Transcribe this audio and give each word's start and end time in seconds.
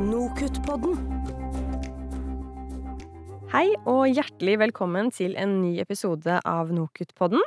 Nokutt-podden. 0.00 0.94
Hei 3.52 3.66
og 3.84 4.06
hjertelig 4.08 4.54
velkommen 4.62 5.10
til 5.12 5.34
en 5.36 5.58
ny 5.60 5.74
episode 5.82 6.38
av 6.48 6.72
Nokutt-podden. 6.72 7.42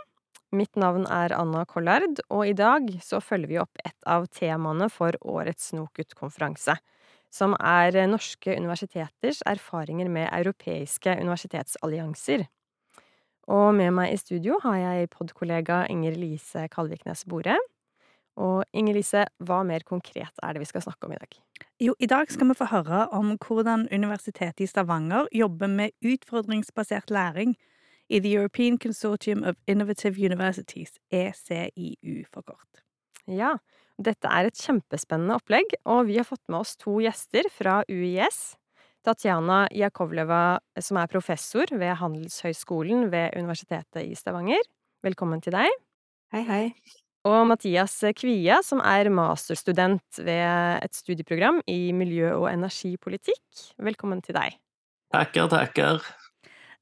Mitt 0.53 0.77
navn 0.77 1.07
er 1.09 1.33
Anna 1.33 1.63
Kollard, 1.65 2.21
og 2.29 2.45
i 2.45 2.53
dag 2.53 2.91
så 3.01 3.17
følger 3.17 3.49
vi 3.49 3.57
opp 3.63 3.81
et 3.81 3.97
av 4.05 4.27
temaene 4.29 4.91
for 4.93 5.17
årets 5.25 5.73
Nokutt-konferanse, 5.73 6.77
som 7.33 7.57
er 7.57 7.97
norske 8.11 8.53
universiteters 8.53 9.41
erfaringer 9.49 10.11
med 10.13 10.29
europeiske 10.29 11.17
universitetsallianser. 11.17 12.45
Og 13.49 13.71
med 13.77 13.89
meg 13.97 14.13
i 14.13 14.21
studio 14.21 14.61
har 14.61 14.77
jeg 14.83 15.15
podkollega 15.17 15.87
Inger 15.89 16.13
Lise 16.21 16.69
Kalviknes 16.69 17.25
Bore. 17.25 17.57
Og 18.41 18.65
Inger 18.75 18.97
Lise, 18.97 19.23
hva 19.39 19.61
mer 19.67 19.85
konkret 19.87 20.43
er 20.43 20.55
det 20.55 20.63
vi 20.63 20.67
skal 20.67 20.83
snakke 20.83 21.07
om 21.07 21.13
i 21.15 21.19
dag? 21.19 21.37
Jo, 21.83 21.95
i 21.99 22.09
dag 22.11 22.31
skal 22.31 22.49
vi 22.51 22.57
få 22.59 22.67
høre 22.71 23.05
om 23.15 23.35
hvordan 23.39 23.87
Universitetet 23.91 24.65
i 24.65 24.67
Stavanger 24.67 25.29
jobber 25.31 25.71
med 25.71 25.95
utfordringsbasert 26.03 27.13
læring 27.15 27.55
i 28.09 28.19
The 28.19 28.33
European 28.35 28.77
Consortium 28.77 29.43
of 29.43 29.55
Innovative 29.67 30.19
Universities, 30.19 30.99
ECIU 31.11 32.25
for 32.31 32.43
kort. 32.43 32.83
Ja, 33.25 33.55
dette 33.97 34.29
er 34.29 34.49
et 34.49 34.59
kjempespennende 34.59 35.39
opplegg, 35.39 35.71
og 35.87 36.05
vi 36.09 36.19
har 36.19 36.27
fått 36.27 36.43
med 36.49 36.59
oss 36.59 36.75
to 36.77 36.99
gjester 37.01 37.47
fra 37.53 37.79
UiS. 37.89 38.57
Tatjana 39.05 39.65
Jakovleva, 39.73 40.59
som 40.81 40.97
er 40.97 41.09
professor 41.09 41.69
ved 41.71 41.97
Handelshøyskolen 42.01 43.09
ved 43.13 43.37
Universitetet 43.37 44.03
i 44.03 44.17
Stavanger. 44.17 44.65
Velkommen 45.05 45.41
til 45.45 45.57
deg. 45.57 45.81
Hei, 46.33 46.45
hei. 46.49 46.63
Og 47.25 47.47
Mathias 47.49 47.95
Kvia, 48.19 48.59
som 48.61 48.83
er 48.85 49.07
masterstudent 49.09 50.19
ved 50.21 50.83
et 50.85 50.93
studieprogram 50.93 51.57
i 51.65 51.89
miljø- 51.89 52.35
og 52.35 52.51
energipolitikk. 52.51 53.41
Velkommen 53.81 54.21
til 54.21 54.37
deg. 54.37 54.59
Takker, 55.09 55.49
takker. 55.49 56.05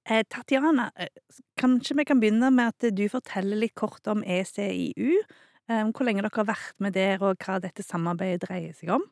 Eh, 0.04 0.26
Tatjana, 0.28 0.90
eh, 1.00 1.08
kanskje 1.56 1.96
vi 1.96 2.04
kan 2.04 2.20
begynne 2.20 2.52
med 2.52 2.74
at 2.76 2.94
du 2.94 3.08
forteller 3.08 3.56
litt 3.56 3.74
kort 3.74 4.06
om 4.12 4.22
ECIU? 4.22 5.24
Eh, 5.70 5.84
hvor 5.96 6.04
lenge 6.04 6.22
dere 6.22 6.36
har 6.36 6.50
vært 6.52 6.76
med 6.80 6.92
der, 6.92 7.24
og 7.24 7.38
hva 7.40 7.62
dette 7.62 7.82
samarbeidet 7.82 8.44
dreier 8.44 8.74
seg 8.76 8.90
om? 8.90 9.06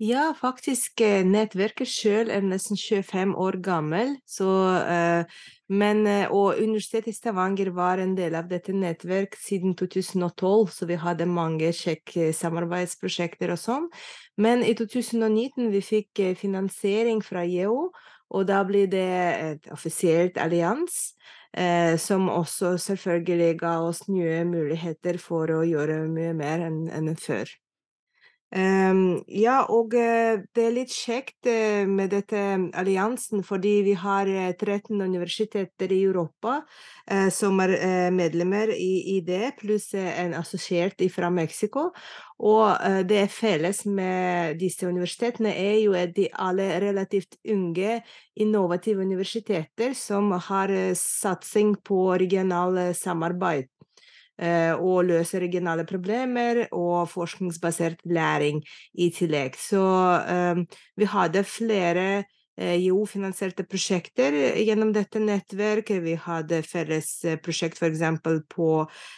Ja, 0.00 0.30
faktisk, 0.32 1.00
eh, 1.04 1.20
nettverket 1.28 1.88
sjøl 1.92 2.30
er 2.32 2.40
nesten 2.40 2.78
25 2.80 3.34
år 3.36 3.58
gammel, 3.60 4.14
så 4.24 4.48
eh, 4.80 5.24
Men 5.68 6.06
eh, 6.06 6.24
Og 6.32 6.56
Universitetet 6.56 7.12
i 7.12 7.12
Stavanger 7.12 7.68
var 7.76 7.98
en 7.98 8.14
del 8.16 8.34
av 8.34 8.48
dette 8.48 8.72
nettverket 8.72 9.38
siden 9.38 9.76
2012, 9.76 10.72
så 10.72 10.88
vi 10.88 10.96
hadde 10.96 11.28
mange 11.28 11.68
kjekke 11.76 12.32
samarbeidsprosjekter 12.32 13.52
og 13.52 13.60
sånn. 13.60 13.90
Men 14.40 14.64
i 14.64 14.72
2019 14.74 15.68
vi 15.70 15.84
fikk 15.84 16.24
finansiering 16.40 17.20
fra 17.20 17.44
JEO, 17.44 17.90
og 18.30 18.48
da 18.48 18.64
blir 18.64 18.88
det 18.88 19.06
et 19.52 19.70
offisielt 19.70 20.40
allians. 20.40 21.12
Eh, 21.52 21.98
som 21.98 22.28
også 22.32 22.78
selvfølgelig 22.78 23.58
ga 23.60 23.80
oss 23.84 24.06
nye 24.08 24.44
muligheter 24.48 25.18
for 25.20 25.50
å 25.50 25.64
gjøre 25.66 26.06
mye 26.08 26.32
mer 26.32 26.70
enn 26.70 26.86
enn 26.88 27.16
før. 27.18 27.50
Ehm, 28.50 29.20
ja, 29.30 29.60
og 29.70 29.94
uh, 29.94 30.40
det 30.56 30.64
er 30.64 30.72
litt 30.74 30.90
kjekt 30.90 31.46
uh, 31.46 31.86
med 31.86 32.10
dette 32.10 32.40
alliansen, 32.74 33.44
fordi 33.46 33.76
vi 33.86 33.94
har 33.94 34.26
uh, 34.26 34.50
13 34.50 34.98
universiteter 34.98 35.92
i 35.94 36.00
Europa 36.02 36.60
eh, 37.06 37.28
som 37.30 37.60
er 37.62 37.74
eh, 37.76 38.08
medlemmer 38.14 38.72
i, 38.74 39.16
i 39.16 39.20
det, 39.26 39.54
pluss 39.60 39.92
eh, 39.94 40.10
en 40.24 40.34
assosiert 40.34 41.02
fra 41.14 41.30
Mexico. 41.30 41.90
Og 42.40 43.04
det 43.04 43.26
felles 43.28 43.82
med 43.84 44.56
disse 44.56 44.86
universitetene, 44.88 45.52
er 45.52 45.74
jo 45.82 45.92
at 45.92 46.14
de 46.16 46.30
alle 46.32 46.70
relativt 46.80 47.36
unge, 47.44 47.98
innovative 48.40 49.04
universiteter 49.04 49.92
som 49.92 50.32
har 50.48 50.72
satsing 50.96 51.74
på 51.84 52.06
regionalt 52.16 52.96
samarbeid 52.96 53.68
og 54.40 55.04
løse 55.04 55.40
regionale 55.42 55.84
problemer 55.84 56.62
og 56.72 57.10
forskningsbasert 57.12 58.00
læring 58.08 58.62
i 58.94 59.10
tillegg. 59.12 59.58
Så 59.60 59.82
um, 60.24 60.62
vi 60.96 61.08
hadde 61.12 61.44
flere 61.44 62.06
EU-finansierte 62.60 63.64
prosjekter 63.64 64.34
gjennom 64.60 64.92
dette 64.92 65.20
nettverket. 65.22 66.02
Vi 66.04 66.16
hadde 66.20 66.62
felles 66.66 67.12
prosjekt 67.44 67.80
f.eks. 67.80 68.02
på 68.52 68.70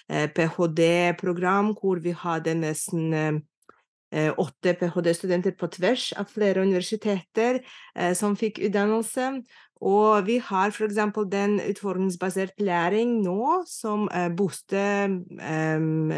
ph.d.-program, 0.09 1.73
hvor 1.81 2.03
vi 2.03 2.15
hadde 2.15 2.55
nesten 2.61 3.43
åtte 4.13 4.75
ph.d.-studenter 4.79 5.57
på 5.59 5.71
tvers 5.73 6.11
av 6.21 6.31
flere 6.31 6.63
universiteter 6.63 7.63
som 8.15 8.37
fikk 8.39 8.61
utdannelse. 8.69 9.31
Og 9.83 10.27
vi 10.29 10.39
har 10.39 10.71
f.eks. 10.71 11.01
den 11.33 11.59
utfordringsbasert 11.61 12.61
læring 12.63 13.17
nå, 13.25 13.63
som 13.67 14.07
uh, 14.15 14.29
booster 14.39 15.11
um, 15.11 16.13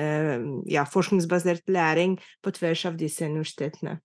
ja, 0.68 0.84
forskningsbasert 0.84 1.64
læring 1.72 2.18
på 2.44 2.52
tvers 2.58 2.84
av 2.90 2.98
disse 3.00 3.24
universitetene. 3.24 3.98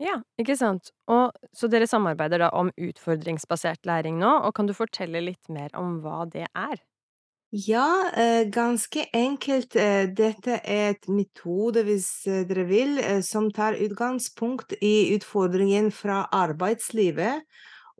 Ja, 0.00 0.18
ikke 0.40 0.56
sant. 0.56 0.90
Og 1.08 1.32
så 1.56 1.68
dere 1.72 1.88
samarbeider 1.88 2.44
da 2.44 2.50
om 2.56 2.68
utfordringsbasert 2.76 3.88
læring 3.88 4.18
nå, 4.20 4.32
og 4.44 4.52
kan 4.56 4.68
du 4.68 4.74
fortelle 4.76 5.24
litt 5.24 5.48
mer 5.52 5.72
om 5.78 6.00
hva 6.04 6.26
det 6.28 6.44
er? 6.50 6.82
Ja, 7.54 8.10
eh, 8.12 8.44
ganske 8.50 9.06
enkelt. 9.14 9.76
Eh, 9.76 10.08
dette 10.12 10.60
er 10.64 10.90
et 10.90 11.08
metode, 11.08 11.84
hvis 11.86 12.26
eh, 12.26 12.42
dere 12.44 12.66
vil, 12.68 12.98
eh, 12.98 13.22
som 13.22 13.48
tar 13.54 13.78
utgangspunkt 13.80 14.74
i 14.82 15.14
utfordringen 15.14 15.92
fra 15.94 16.26
arbeidslivet. 16.32 17.46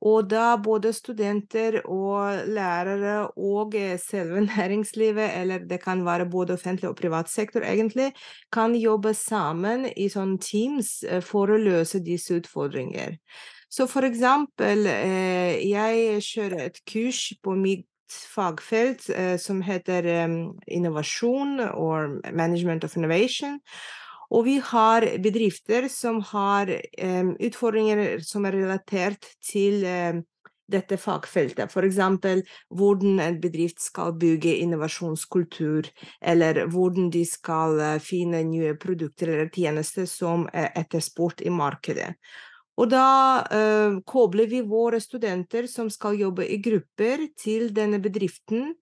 Og 0.05 0.29
da 0.29 0.57
både 0.61 0.93
studenter 0.93 1.79
og 1.89 2.49
lærere 2.53 3.31
og 3.33 3.75
selve 4.03 4.45
næringslivet, 4.51 5.41
eller 5.41 5.65
det 5.65 5.81
kan 5.83 6.05
være 6.05 6.29
både 6.31 6.53
offentlig 6.53 6.91
og 6.91 6.97
privat 6.97 7.31
sektor 7.31 7.65
egentlig, 7.65 8.13
kan 8.53 8.75
jobbe 8.75 9.15
sammen 9.15 9.89
i 9.97 10.09
sånne 10.13 10.39
teams 10.39 10.99
for 11.25 11.51
å 11.51 11.61
løse 11.61 12.05
disse 12.05 12.37
utfordringer. 12.37 13.17
Så 13.71 13.89
for 13.91 14.07
eksempel, 14.07 14.87
jeg 14.87 16.23
kjører 16.23 16.69
et 16.69 16.79
kurs 16.87 17.33
på 17.43 17.57
mitt 17.59 17.89
fagfelt 18.07 19.09
som 19.43 19.59
heter 19.67 20.07
innovasjon, 20.71 21.59
og 21.75 22.21
management 22.33 22.85
of 22.85 22.97
innovation. 22.97 23.59
Og 24.31 24.47
vi 24.47 24.57
har 24.73 25.07
bedrifter 25.23 25.89
som 25.93 26.21
har 26.33 26.71
um, 27.03 27.35
utfordringer 27.39 28.25
som 28.27 28.47
er 28.49 28.59
relatert 28.59 29.29
til 29.45 29.85
um, 29.87 30.25
dette 30.67 30.99
fagfeltet. 30.99 31.71
F.eks. 31.71 32.01
hvordan 32.75 33.21
en 33.23 33.39
bedrift 33.41 33.81
skal 33.83 34.17
bygge 34.19 34.57
innovasjonskultur, 34.65 35.87
eller 36.21 36.65
hvordan 36.67 37.11
de 37.15 37.23
skal 37.29 37.79
uh, 37.79 37.95
finne 38.03 38.43
nye 38.49 38.75
produkter 38.75 39.33
eller 39.35 39.53
tjenester 39.55 40.09
som 40.11 40.49
er 40.53 40.73
etterspurt 40.75 41.45
i 41.47 41.53
markedet. 41.55 42.15
Og 42.77 42.91
da 42.93 43.07
uh, 43.49 44.01
kobler 44.05 44.51
vi 44.51 44.61
våre 44.67 45.01
studenter 45.01 45.69
som 45.71 45.89
skal 45.93 46.19
jobbe 46.19 46.49
i 46.51 46.59
grupper, 46.61 47.29
til 47.39 47.71
denne 47.77 48.03
bedriften. 48.03 48.75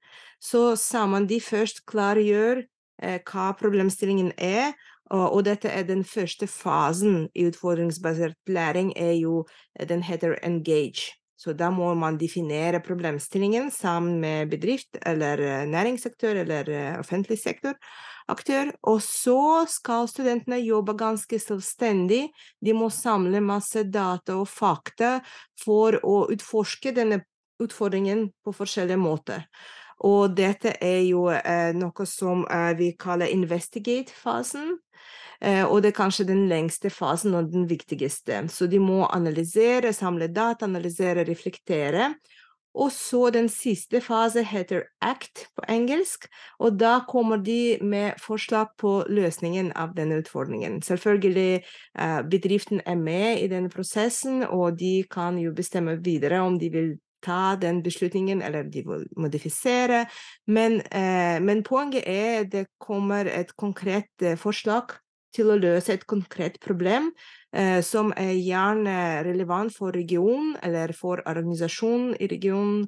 Så 0.43 0.75
sammen 0.81 1.29
de 1.31 1.39
først 1.41 1.85
klargjør 1.87 2.65
uh, 2.65 3.19
hva 3.29 3.53
problemstillingen 3.61 4.33
er, 4.41 4.73
og, 5.11 5.43
dette 5.45 5.69
er 5.69 5.85
den 5.85 6.05
første 6.05 6.47
fasen 6.49 7.29
i 7.35 7.45
utfordringsbasert 7.51 8.37
læring, 8.49 8.93
er 8.97 9.13
jo 9.21 9.45
den 9.89 10.03
heter 10.03 10.39
engage. 10.43 11.13
Så 11.37 11.53
da 11.53 11.69
må 11.71 11.91
man 11.99 12.17
definere 12.17 12.81
problemstillingen 12.81 13.71
sammen 13.71 14.21
med 14.21 14.49
bedrift 14.49 14.97
eller 15.07 15.67
næringsaktør 15.67 16.41
eller 16.45 16.99
offentlig 16.99 17.39
sektor. 17.39 17.75
Aktør, 18.29 18.71
og 18.83 19.03
så 19.05 19.67
skal 19.69 20.09
studentene 20.09 20.63
jobbe 20.65 20.95
ganske 20.97 21.39
selvstendig. 21.39 22.31
De 22.65 22.73
må 22.73 22.89
samle 22.89 23.43
masse 23.45 23.85
data 23.85 24.39
og 24.41 24.49
fakta 24.49 25.19
for 25.61 25.99
å 26.01 26.23
utforske 26.33 26.95
denne 26.97 27.21
utfordringen 27.61 28.31
på 28.45 28.55
forskjellige 28.57 29.03
måter. 29.03 29.45
Og 30.03 30.35
dette 30.37 30.75
er 30.83 31.03
jo 31.07 31.29
eh, 31.31 31.73
noe 31.77 32.07
som 32.09 32.45
eh, 32.51 32.73
vi 32.79 32.93
kaller 32.99 33.33
investigate-fasen. 33.33 34.75
Eh, 35.41 35.65
og 35.65 35.83
det 35.83 35.93
er 35.93 35.99
kanskje 36.01 36.29
den 36.29 36.47
lengste 36.51 36.91
fasen 36.91 37.35
og 37.39 37.53
den 37.53 37.69
viktigste. 37.71 38.45
Så 38.51 38.69
de 38.71 38.81
må 38.83 39.05
analysere, 39.07 39.95
samle 39.95 40.29
data, 40.33 40.67
analysere, 40.67 41.27
reflektere. 41.29 42.15
Og 42.75 42.91
så 42.91 43.29
den 43.31 43.47
siste 43.47 44.01
fase 44.03 44.43
heter 44.43 44.89
ACT 44.99 45.45
på 45.55 45.63
engelsk, 45.71 46.25
og 46.59 46.75
da 46.81 46.97
kommer 47.07 47.39
de 47.39 47.79
med 47.79 48.19
forslag 48.19 48.73
på 48.83 48.97
løsningen 49.07 49.71
av 49.79 49.93
denne 49.95 50.19
utfordringen. 50.19 50.81
Selvfølgelig 50.83 51.63
bedriften 52.27 52.83
er 52.83 52.99
med 52.99 53.45
i 53.45 53.47
denne 53.53 53.71
prosessen, 53.71 54.43
og 54.43 54.81
de 54.81 55.05
kan 55.07 55.39
jo 55.39 55.55
bestemme 55.55 56.01
videre 56.03 56.43
om 56.43 56.59
de 56.59 56.73
vil 56.75 56.91
ta 57.25 57.55
den 57.61 57.81
beslutningen, 57.85 58.43
eller 58.45 58.69
de 58.71 58.83
vil 58.87 59.07
modifisere. 59.17 60.05
Men, 60.47 60.81
eh, 60.93 61.41
men 61.41 61.65
poenget 61.67 62.05
er 62.07 62.45
at 62.45 62.53
det 62.53 62.67
kommer 62.79 63.27
et 63.27 63.55
konkret 63.57 64.29
forslag 64.41 64.99
til 65.35 65.51
å 65.51 65.59
løse 65.59 65.97
et 65.97 66.07
konkret 66.07 66.61
problem 66.63 67.11
eh, 67.53 67.81
som 67.83 68.13
er 68.17 68.37
gjerne 68.39 69.25
relevant 69.27 69.75
for 69.75 69.95
regionen 69.97 70.55
eller 70.63 70.95
for 70.95 71.23
organisasjonen 71.27 72.15
i 72.23 72.29
regionen. 72.31 72.87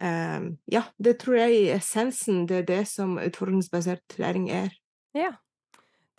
Eh, 0.00 0.50
ja, 0.72 0.84
det 1.02 1.18
tror 1.20 1.40
jeg 1.42 1.56
i 1.58 1.68
essensen 1.74 2.46
det 2.48 2.62
er 2.62 2.68
det 2.68 2.82
som 2.88 3.18
utfordringsbasert 3.18 4.18
læring 4.22 4.50
er. 4.54 4.70
Ja. 5.16 5.34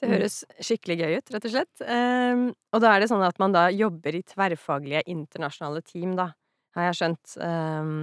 Det 0.02 0.10
Mm. 0.10 0.16
høres 0.18 0.40
skikkelig 0.58 0.98
gøy 0.98 1.18
ut, 1.20 1.32
rett 1.32 1.46
og 1.46 1.52
slett. 1.54 1.82
Ehm, 1.86 2.48
og 2.74 2.82
da 2.82 2.96
er 2.96 3.04
det 3.04 3.10
sånn 3.12 3.22
at 3.22 3.38
man 3.38 3.54
da 3.54 3.68
jobber 3.70 4.16
i 4.18 4.24
tverrfaglige 4.26 5.04
internasjonale 5.06 5.84
team, 5.86 6.16
da, 6.18 6.32
har 6.76 6.90
jeg 6.90 7.00
skjønt. 7.00 7.36
Ehm, 7.44 7.96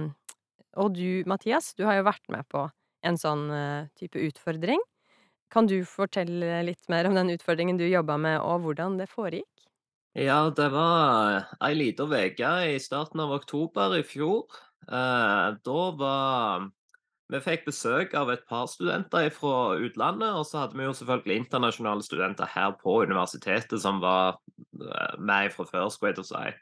og 0.79 0.93
du, 0.95 1.23
Mathias, 1.29 1.73
du 1.77 1.85
har 1.87 1.99
jo 1.99 2.07
vært 2.07 2.25
med 2.31 2.47
på 2.51 2.67
en 3.07 3.17
sånn 3.19 3.47
eh, 3.53 3.89
type 3.99 4.19
utfordring. 4.29 4.81
Kan 5.49 5.69
du 5.69 5.79
fortelle 5.87 6.61
litt 6.67 6.89
mer 6.91 7.09
om 7.09 7.15
den 7.17 7.33
utfordringen 7.33 7.79
du 7.79 7.87
jobba 7.87 8.19
med, 8.21 8.37
og 8.43 8.67
hvordan 8.67 8.99
det 8.99 9.09
foregikk? 9.09 9.47
Ja, 10.17 10.49
det 10.49 10.71
var 10.73 11.45
ei 11.61 11.75
lita 11.77 12.05
uke 12.09 12.51
i 12.73 12.79
starten 12.81 13.21
av 13.21 13.33
oktober 13.33 13.95
i 13.97 14.03
fjor. 14.05 14.49
Eh, 14.89 15.47
da 15.65 15.81
var 15.97 16.69
Vi 17.29 17.37
fikk 17.45 17.67
besøk 17.67 18.15
av 18.17 18.31
et 18.33 18.41
par 18.49 18.65
studenter 18.65 19.27
fra 19.29 19.75
utlandet, 19.77 20.31
og 20.33 20.47
så 20.49 20.63
hadde 20.63 20.79
vi 20.79 20.87
jo 20.87 20.95
selvfølgelig 20.97 21.43
internasjonale 21.43 22.01
studenter 22.01 22.49
her 22.49 22.71
på 22.79 23.03
universitetet 23.05 23.83
som 23.83 23.99
var 24.01 24.39
eh, 24.81 25.13
med 25.21 25.53
fra 25.53 25.67
før, 25.69 25.91
skulle 25.93 26.09
jeg 26.09 26.17
til 26.17 26.25
å 26.25 26.29
si. 26.31 26.55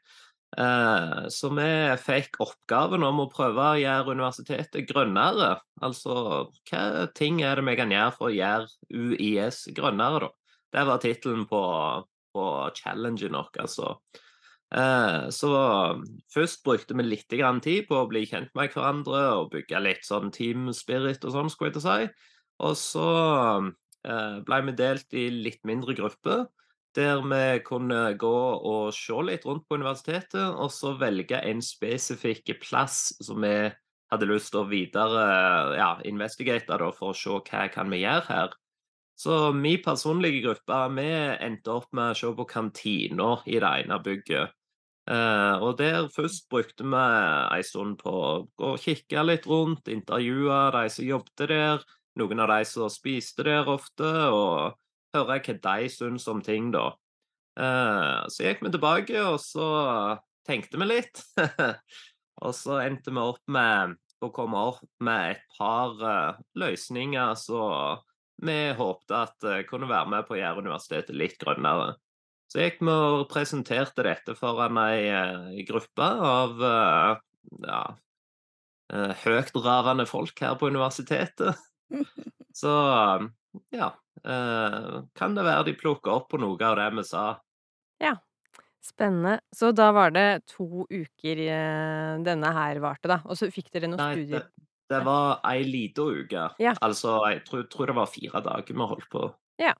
Eh, 0.55 1.27
så 1.33 1.49
vi 1.51 1.71
fikk 1.99 2.39
oppgaven 2.43 3.03
om 3.03 3.25
å 3.25 3.31
prøve 3.31 3.65
å 3.73 3.79
gjøre 3.81 4.15
universitetet 4.15 4.87
grønnere. 4.89 5.57
Altså 5.83 6.47
hva 6.69 7.07
ting 7.17 7.41
er 7.43 7.59
det 7.59 7.67
vi 7.67 7.75
kan 7.79 7.91
gjøre 7.91 8.13
for 8.15 8.29
å 8.29 8.35
gjøre 8.37 8.69
UiS 8.93 9.65
grønnere, 9.75 10.29
da? 10.29 10.31
Det 10.77 10.85
var 10.87 11.03
tittelen 11.03 11.45
på, 11.49 11.59
på 12.35 12.45
challengen 12.79 13.35
vår, 13.35 13.51
altså. 13.63 13.97
Eh, 14.75 15.27
så 15.31 15.51
først 16.33 16.63
brukte 16.65 16.95
vi 16.99 17.05
litt 17.05 17.29
tid 17.31 17.85
på 17.87 18.01
å 18.01 18.07
bli 18.09 18.25
kjent 18.27 18.51
med 18.55 18.73
hverandre 18.73 19.21
og 19.37 19.51
bygge 19.53 19.79
litt 19.83 20.03
sånn 20.07 20.31
team 20.35 20.71
spirit 20.75 21.23
og 21.23 21.35
sånn, 21.35 21.51
skulle 21.51 21.71
jeg 21.71 21.79
til 21.79 21.83
å 21.83 21.87
si. 21.87 22.09
Og 22.67 22.75
så 22.79 23.09
eh, 24.07 24.37
ble 24.47 24.61
vi 24.67 24.75
delt 24.79 25.13
i 25.13 25.27
litt 25.31 25.63
mindre 25.67 25.95
grupper, 25.95 26.47
der 26.97 27.21
vi 27.21 27.41
kunne 27.65 28.01
gå 28.19 28.37
og 28.57 28.93
se 28.95 29.17
litt 29.25 29.45
rundt 29.45 29.67
på 29.67 29.77
universitetet, 29.77 30.41
og 30.57 30.71
så 30.73 30.95
velge 30.97 31.39
en 31.45 31.61
spesifikk 31.63 32.55
plass 32.63 33.11
som 33.23 33.45
vi 33.45 33.69
hadde 34.11 34.29
lyst 34.29 34.53
til 34.53 34.63
å 34.63 34.69
videre 34.69 35.25
ja, 35.77 35.91
investigate 36.07 36.79
da, 36.79 36.91
for 36.95 37.13
å 37.13 37.17
se 37.17 37.37
hva 37.37 37.67
kan 37.73 37.91
vi 37.91 38.01
gjøre 38.03 38.25
her. 38.29 38.55
Så 39.17 39.51
min 39.53 39.81
personlige 39.81 40.43
gruppe 40.45 40.77
vi 40.93 41.09
endte 41.41 41.73
opp 41.73 41.89
med 41.97 42.13
å 42.13 42.17
se 42.17 42.31
på 42.37 42.45
kantina 42.49 43.31
i 43.49 43.57
det 43.57 43.73
ene 43.81 43.97
bygget. 44.05 44.53
Eh, 45.07 45.63
og 45.63 45.77
der 45.79 46.09
først 46.13 46.49
brukte 46.51 46.85
vi 46.85 47.03
en 47.57 47.63
stund 47.65 47.97
på 48.01 48.11
å 48.11 48.31
gå 48.59 48.73
og 48.75 48.81
kikke 48.83 49.23
litt 49.25 49.47
rundt, 49.47 49.87
intervjue 49.87 50.59
de 50.75 50.83
som 50.91 51.07
jobbet 51.07 51.47
der, 51.49 51.85
noen 52.19 52.43
av 52.43 52.51
de 52.51 52.67
som 52.67 52.91
spiste 52.91 53.45
der 53.47 53.69
ofte, 53.71 54.11
og 54.33 54.77
høre 55.17 55.41
hva 55.41 55.59
de 55.67 55.91
syns 55.91 56.27
om 56.31 56.41
ting, 56.45 56.71
da. 56.73 56.91
Eh, 57.57 58.27
så 58.29 58.45
gikk 58.45 58.61
vi 58.65 58.73
tilbake, 58.73 59.21
og 59.25 59.39
så 59.41 59.67
tenkte 60.47 60.79
vi 60.81 60.89
litt. 60.89 61.23
og 62.45 62.53
så 62.55 62.81
endte 62.83 63.13
vi 63.13 63.23
opp 63.23 63.41
med 63.49 63.97
å 64.23 64.31
komme 64.33 64.61
opp 64.71 64.85
med 65.03 65.35
et 65.35 65.45
par 65.57 65.97
eh, 65.97 66.41
løsninger 66.57 67.33
som 67.39 68.03
vi 68.45 68.57
håpte 68.77 69.21
at 69.25 69.47
eh, 69.49 69.63
kunne 69.69 69.89
være 69.89 70.13
med 70.13 70.27
på 70.27 70.37
å 70.37 70.41
gjøre 70.41 70.65
universitetet 70.65 71.17
litt 71.17 71.37
grønnere. 71.41 71.95
Så 72.47 72.61
gikk 72.61 72.79
vi 72.85 72.93
og 72.93 73.25
presenterte 73.31 74.05
dette 74.05 74.37
foran 74.37 74.77
ei 74.79 75.65
gruppe 75.67 76.05
av 76.05 76.61
ja, 76.63 77.81
høytravende 79.25 80.05
folk 80.07 80.39
her 80.39 80.55
på 80.55 80.69
universitetet. 80.71 81.59
Så 82.61 82.71
ja, 83.75 83.89
kan 84.27 85.35
det 85.37 85.43
være 85.47 85.69
de 85.69 85.73
plukker 85.79 86.11
opp 86.11 86.31
på 86.33 86.39
noe 86.41 86.59
av 86.67 86.75
det 86.79 86.87
vi 86.97 87.05
sa. 87.07 87.27
Ja. 88.03 88.17
Spennende. 88.83 89.41
Så 89.55 89.73
da 89.75 89.89
var 89.95 90.11
det 90.15 90.45
to 90.51 90.85
uker 90.87 91.39
eh, 91.43 92.13
denne 92.23 92.51
her 92.55 92.79
varte, 92.83 93.09
da. 93.11 93.21
Og 93.27 93.39
så 93.39 93.49
fikk 93.51 93.71
dere 93.73 93.89
noen 93.91 93.99
Nei, 93.99 94.13
studier 94.19 94.45
det 94.89 95.01
var 95.03 95.41
ei 95.47 95.65
lita 95.67 96.05
uke. 96.07 96.45
Ja. 96.63 96.73
Altså, 96.81 97.19
jeg 97.31 97.43
tror, 97.47 97.67
tror 97.71 97.91
det 97.91 97.97
var 97.97 98.09
fire 98.11 98.41
dager 98.43 98.73
vi 98.73 98.89
holdt 98.93 99.09
på. 99.11 99.27
Ja. 99.59 99.73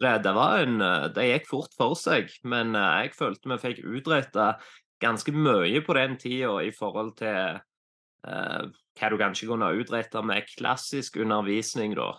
Det, 0.00 0.12
det 0.24 0.32
var 0.36 0.60
en 0.60 0.80
eh, 0.84 1.06
Det 1.12 1.24
gikk 1.24 1.46
fort 1.48 1.76
for 1.76 1.96
seg, 1.98 2.32
men 2.44 2.74
eh, 2.76 3.04
jeg 3.04 3.14
følte 3.16 3.52
vi 3.52 3.60
fikk 3.62 3.84
utretta 3.84 4.56
ganske 5.00 5.32
mye 5.32 5.80
på 5.84 5.96
den 5.96 6.16
tida 6.20 6.54
i 6.64 6.72
forhold 6.72 7.14
til 7.20 7.58
eh, 7.60 8.62
hva 8.96 9.10
du 9.12 9.16
kanskje 9.20 9.48
kunne 9.48 9.74
utretta 9.76 10.22
med 10.24 10.48
klassisk 10.56 11.18
undervisning, 11.20 11.96
da. 11.96 12.14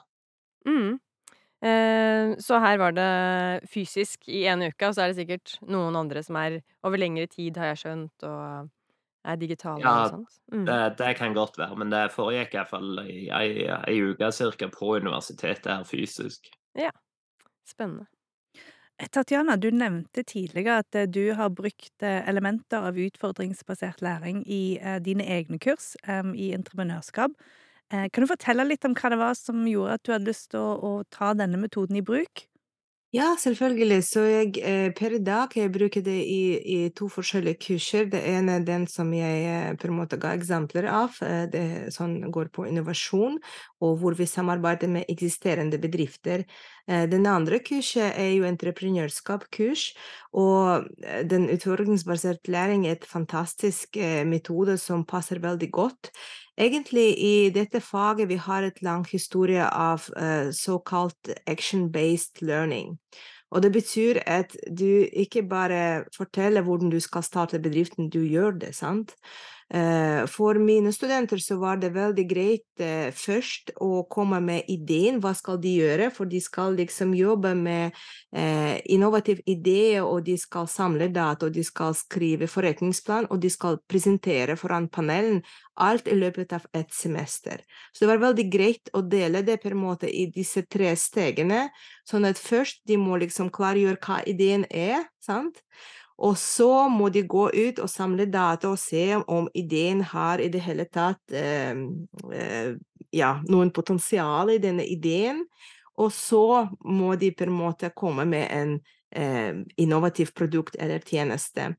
Mm. 0.67 0.97
Eh, 1.65 2.35
så 2.43 2.59
her 2.61 2.77
var 2.77 2.93
det 2.93 3.69
fysisk 3.71 4.27
i 4.29 4.43
en 4.51 4.65
uke, 4.67 4.89
og 4.89 4.93
så 4.95 5.05
er 5.05 5.13
det 5.13 5.21
sikkert 5.21 5.55
noen 5.65 5.95
andre 5.97 6.21
som 6.25 6.37
er 6.39 6.59
over 6.85 7.01
lengre 7.01 7.25
tid, 7.31 7.57
har 7.57 7.73
jeg 7.73 7.83
skjønt, 7.85 8.27
og 8.27 8.69
er 9.27 9.39
digitale 9.41 9.81
Ja, 9.83 9.95
og 10.03 10.13
sånt. 10.13 10.37
Mm. 10.53 10.67
Det, 10.69 10.81
det 11.01 11.15
kan 11.19 11.33
godt 11.35 11.57
være, 11.59 11.79
men 11.79 11.91
det 11.93 12.03
foregikk 12.13 12.55
iallfall 12.59 13.01
i 13.05 13.25
ei, 13.33 13.49
ei 13.67 13.97
uke 14.05 14.29
cirka 14.35 14.69
på 14.71 14.95
universitetet 15.01 15.73
her 15.73 15.87
fysisk. 15.87 16.51
Ja. 16.77 16.93
Spennende. 17.67 18.07
Eh, 18.97 19.07
Tatjana, 19.11 19.57
du 19.57 19.69
nevnte 19.71 20.23
tidligere 20.23 20.79
at 20.81 20.95
eh, 20.95 21.05
du 21.09 21.33
har 21.37 21.51
brukt 21.53 22.03
eh, 22.03 22.23
elementer 22.29 22.87
av 22.87 22.97
utfordringsbasert 22.97 24.01
læring 24.01 24.41
i 24.47 24.79
dine 25.05 25.25
egne 25.25 25.59
kurs 25.61 25.95
i 26.33 26.51
entreprenørskap. 26.55 27.35
Eh, 27.93 28.09
Kan 28.11 28.23
du 28.23 28.27
fortelle 28.27 28.65
litt 28.67 28.85
om 28.87 28.95
hva 28.97 29.13
det 29.13 29.21
var 29.21 29.37
som 29.39 29.63
gjorde 29.67 29.95
at 29.95 30.03
du 30.03 30.13
hadde 30.15 30.31
lyst 30.31 30.51
til 30.51 30.59
å, 30.59 30.75
å 30.75 30.91
ta 31.13 31.31
denne 31.37 31.59
metoden 31.61 31.99
i 31.99 32.05
bruk? 32.05 32.47
Ja, 33.15 33.29
selvfølgelig. 33.39 34.01
Så 34.03 34.21
jeg, 34.27 34.49
eh, 34.59 34.89
per 34.91 35.13
i 35.15 35.19
dag 35.23 35.53
jeg 35.55 35.71
bruker 35.71 36.03
det 36.03 36.17
i, 36.27 36.41
i 36.59 36.89
to 36.91 37.07
forskjellige 37.07 37.55
kurser. 37.63 38.09
Det 38.11 38.19
ene 38.19 38.57
er 38.59 38.65
den 38.67 38.83
som 38.91 39.13
jeg 39.15 39.45
eh, 39.47 39.69
på 39.79 39.87
en 39.87 39.95
måte 39.95 40.19
ga 40.19 40.33
eksempler 40.35 40.89
av. 40.91 41.15
Det 41.53 41.93
som 41.95 42.17
går 42.35 42.49
på 42.51 42.65
innovasjon, 42.67 43.39
og 43.79 43.93
hvor 44.01 44.17
vi 44.19 44.27
samarbeider 44.27 44.91
med 44.91 45.07
eksisterende 45.07 45.79
bedrifter. 45.79 46.43
Den 46.87 47.25
andre 47.27 47.59
kurset 47.59 48.13
er 48.15 48.29
jo 48.31 48.45
entreprenørskapskurs, 48.47 49.89
og 50.39 50.85
den 51.27 51.49
utfordringsbaserte 51.51 52.51
læring 52.51 52.85
er 52.87 52.95
et 52.95 53.07
fantastisk 53.07 53.99
metode 54.27 54.77
som 54.79 55.03
passer 55.07 55.41
veldig 55.43 55.71
godt. 55.75 56.11
Egentlig 56.57 57.11
i 57.21 57.49
dette 57.53 57.81
faget 57.85 58.29
vi 58.31 58.39
har 58.41 58.65
et 58.65 58.79
lang 58.81 59.05
historie 59.05 59.61
av 59.67 60.07
uh, 60.17 60.49
såkalt 60.49 61.29
action-based 61.45 62.41
learning. 62.41 62.95
Og 63.53 63.61
det 63.63 63.71
betyr 63.71 64.19
at 64.25 64.55
du 64.79 65.05
ikke 65.13 65.45
bare 65.47 66.03
forteller 66.17 66.65
hvordan 66.65 66.89
du 66.91 66.99
skal 66.99 67.23
starte 67.23 67.61
bedriften, 67.63 68.09
du 68.09 68.19
gjør 68.25 68.57
det, 68.59 68.73
sant? 68.75 69.13
Eh, 69.73 70.25
For 70.27 70.55
mine 70.55 70.93
studenter 70.95 71.37
så 71.43 71.57
var 71.59 71.77
det 71.81 71.89
veldig 71.91 72.23
greit 72.29 72.79
eh, 72.79 73.09
først 73.11 73.73
å 73.83 74.05
komme 74.07 74.39
med 74.39 74.69
ideen, 74.71 75.19
hva 75.19 75.33
skal 75.35 75.59
de 75.59 75.73
gjøre? 75.81 76.07
For 76.15 76.29
de 76.29 76.39
skal 76.39 76.77
liksom 76.79 77.11
jobbe 77.17 77.51
med 77.57 77.97
eh, 78.31 78.79
innovativ 78.95 79.41
idé, 79.45 79.99
og 79.99 80.23
de 80.29 80.37
skal 80.39 80.69
samle 80.71 81.09
data, 81.11 81.49
og 81.49 81.57
de 81.57 81.65
skal 81.67 81.95
skrive 81.99 82.47
forretningsplan, 82.47 83.27
og 83.27 83.43
de 83.43 83.51
skal 83.51 83.81
presentere 83.91 84.55
foran 84.55 84.87
panelen 84.87 85.41
alt 85.83 86.07
i 86.07 86.15
løpet 86.15 86.55
av 86.55 86.63
et 86.73 86.93
semester. 86.95 87.59
Så 87.91 88.05
det 88.05 88.11
var 88.13 88.23
veldig 88.23 88.47
greit 88.49 88.89
å 88.95 89.03
dele 89.03 89.43
det 89.43 89.59
på 89.61 89.75
måte 89.75 90.07
i 90.07 90.29
disse 90.31 90.63
tre 90.63 90.95
stegene, 90.95 91.67
sånn 92.07 92.25
at 92.25 92.39
først 92.39 92.85
de 92.87 92.97
må 92.97 93.19
liksom 93.19 93.51
klargjøre 93.53 93.99
hva 93.99 94.23
ideen 94.25 94.63
er, 94.71 95.09
sant? 95.19 95.59
Og 96.17 96.37
så 96.37 96.87
må 96.89 97.09
de 97.13 97.21
gå 97.29 97.49
ut 97.53 97.79
og 97.79 97.89
samle 97.91 98.25
data 98.25 98.71
og 98.71 98.79
se 98.81 99.19
om 99.19 99.49
ideen 99.53 100.01
har 100.01 100.41
i 100.41 100.49
det 100.49 100.63
hele 100.65 100.87
tatt 100.89 101.33
eh, 101.35 101.77
eh, 102.33 102.71
ja, 103.13 103.31
noen 103.45 103.69
potensial 103.73 104.49
i 104.55 104.61
denne 104.61 104.85
ideen. 104.85 105.43
Og 105.97 106.11
så 106.13 106.67
må 106.85 107.15
de 107.21 107.31
på 107.33 107.45
en 107.45 107.55
måte 107.57 107.93
komme 107.93 108.25
med 108.29 108.49
en 108.53 108.73
eh, 109.13 109.61
innovativ 109.77 110.33
produkt 110.37 110.75
eller 110.75 111.05
tjeneste. 111.05 111.75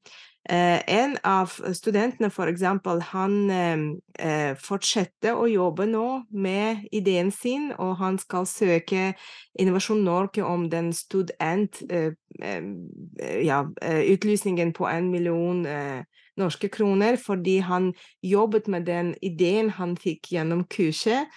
Eh, 0.50 0.80
en 0.86 1.18
av 1.24 1.52
studentene, 1.76 2.30
for 2.32 2.48
eksempel, 2.48 3.02
han 3.10 3.50
eh, 3.52 3.80
eh, 4.16 4.54
fortsetter 4.56 5.36
å 5.36 5.44
jobbe 5.44 5.84
nå 5.90 6.22
med 6.32 6.86
ideen 6.88 7.28
sin, 7.34 7.66
og 7.76 7.98
han 8.00 8.16
skal 8.16 8.48
søke 8.48 9.10
Innovasjon 9.60 10.00
Norge 10.06 10.46
om 10.48 10.70
den 10.72 10.94
student 10.96 11.82
eh, 11.92 12.14
eh, 12.40 12.70
ja, 13.44 13.60
på 13.68 14.88
en 14.88 15.10
million 15.12 15.66
norske 16.38 16.68
kroner, 16.72 17.18
fordi 17.20 17.58
han 17.58 17.92
jobbet 18.22 18.68
med 18.68 18.86
den 18.86 19.14
ideen 19.20 19.70
han 19.76 19.96
fikk 20.00 20.32
gjennom 20.32 20.64
kurset, 20.70 21.28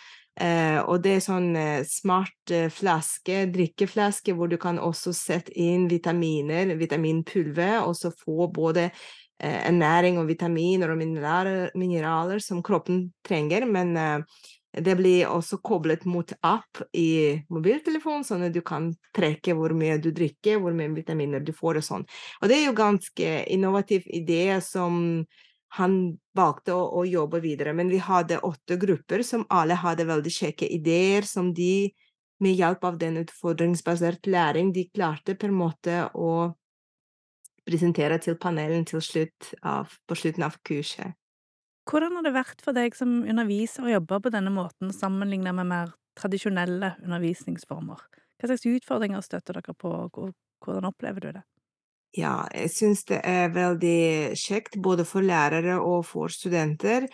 og 0.88 1.02
det 1.04 1.18
er 1.18 1.24
sånn 1.26 1.50
eh, 1.60 1.82
smart 1.88 2.54
eh, 2.56 2.70
flaske, 2.72 3.44
drikkeflaske, 3.52 4.36
hvor 4.38 4.48
du 4.52 4.56
kan 4.62 4.80
også 4.80 5.12
sette 5.16 5.52
inn 5.60 5.90
vitaminer, 5.92 6.72
vitaminpulver, 6.80 7.82
og 7.84 7.98
så 8.00 8.14
få 8.16 8.48
både 8.54 8.88
eh, 8.88 9.60
ernæring 9.68 10.22
og 10.22 10.30
vitaminer 10.32 10.94
og 10.94 11.02
mineraler, 11.02 11.76
mineraler 11.76 12.40
som 12.44 12.64
kroppen 12.64 13.10
trenger. 13.28 13.68
Men 13.68 13.94
eh, 14.00 14.42
det 14.72 14.96
blir 14.96 15.28
også 15.28 15.60
koblet 15.60 16.06
mot 16.08 16.32
app 16.48 16.80
i 16.96 17.36
mobiltelefonen, 17.52 18.24
sånn 18.24 18.48
at 18.48 18.56
du 18.56 18.62
kan 18.64 18.88
trekke 19.16 19.56
hvor 19.58 19.76
mye 19.76 20.00
du 20.00 20.14
drikker, 20.16 20.62
hvor 20.64 20.72
mye 20.78 20.94
vitaminer 20.96 21.44
du 21.44 21.52
får 21.52 21.82
og 21.82 21.88
sånn. 21.90 22.06
Og 22.40 22.48
det 22.48 22.62
er 22.62 22.70
jo 22.70 22.78
ganske 22.78 23.34
innovativ 23.52 24.08
idé 24.08 24.62
som 24.64 25.26
han 25.78 25.98
valgte 26.36 26.76
å, 26.76 26.84
å, 27.00 27.04
jobbe 27.08 27.40
videre. 27.44 27.74
Men 27.74 27.92
vi 27.92 28.02
hadde 28.04 28.42
åtte 28.44 28.76
grupper 28.80 29.24
som 29.24 29.46
alle 29.50 29.78
hadde 29.80 30.08
veldig 30.10 30.34
kjekke 30.36 30.68
ideer, 30.68 31.28
som 31.28 31.54
de 31.56 31.92
med 32.42 32.58
hjelp 32.58 32.84
av 32.84 32.98
den 33.00 33.22
utfordringsbasert 33.22 34.28
læring, 34.28 34.74
de 34.74 34.88
klarte 34.90 35.38
på 35.38 35.48
en 35.48 35.56
måte 35.56 36.08
å 36.18 36.52
presentere 37.68 38.18
til 38.20 38.36
panelen 38.42 38.84
til 38.90 39.04
slutt 39.06 39.52
av, 39.62 39.94
på 40.10 40.18
slutten 40.18 40.48
av 40.48 40.58
kurset. 40.66 41.14
Hvordan 41.90 42.18
har 42.18 42.26
det 42.26 42.34
vært 42.34 42.64
for 42.66 42.78
deg 42.78 42.98
som 42.98 43.22
underviser 43.22 43.86
å 43.86 43.94
jobbe 43.96 44.20
på 44.26 44.34
denne 44.34 44.52
måten, 44.54 44.92
sammenlignet 44.94 45.56
med 45.58 45.70
mer 45.70 45.94
tradisjonelle 46.18 46.96
undervisningsformer? 47.06 48.02
Hva 48.42 48.50
slags 48.50 48.68
utfordringer 48.70 49.24
støtter 49.26 49.60
dere 49.60 49.78
på, 49.78 49.94
og 50.10 50.34
hvordan 50.66 50.90
opplever 50.90 51.24
du 51.24 51.32
det? 51.38 51.46
Ja, 52.12 52.42
jeg 52.52 52.68
syns 52.76 53.06
det 53.08 53.22
er 53.24 53.54
veldig 53.56 54.36
kjekt 54.36 54.76
både 54.84 55.06
for 55.08 55.24
lærere 55.24 55.78
og 55.80 56.04
for 56.10 56.28
studenter. 56.28 57.06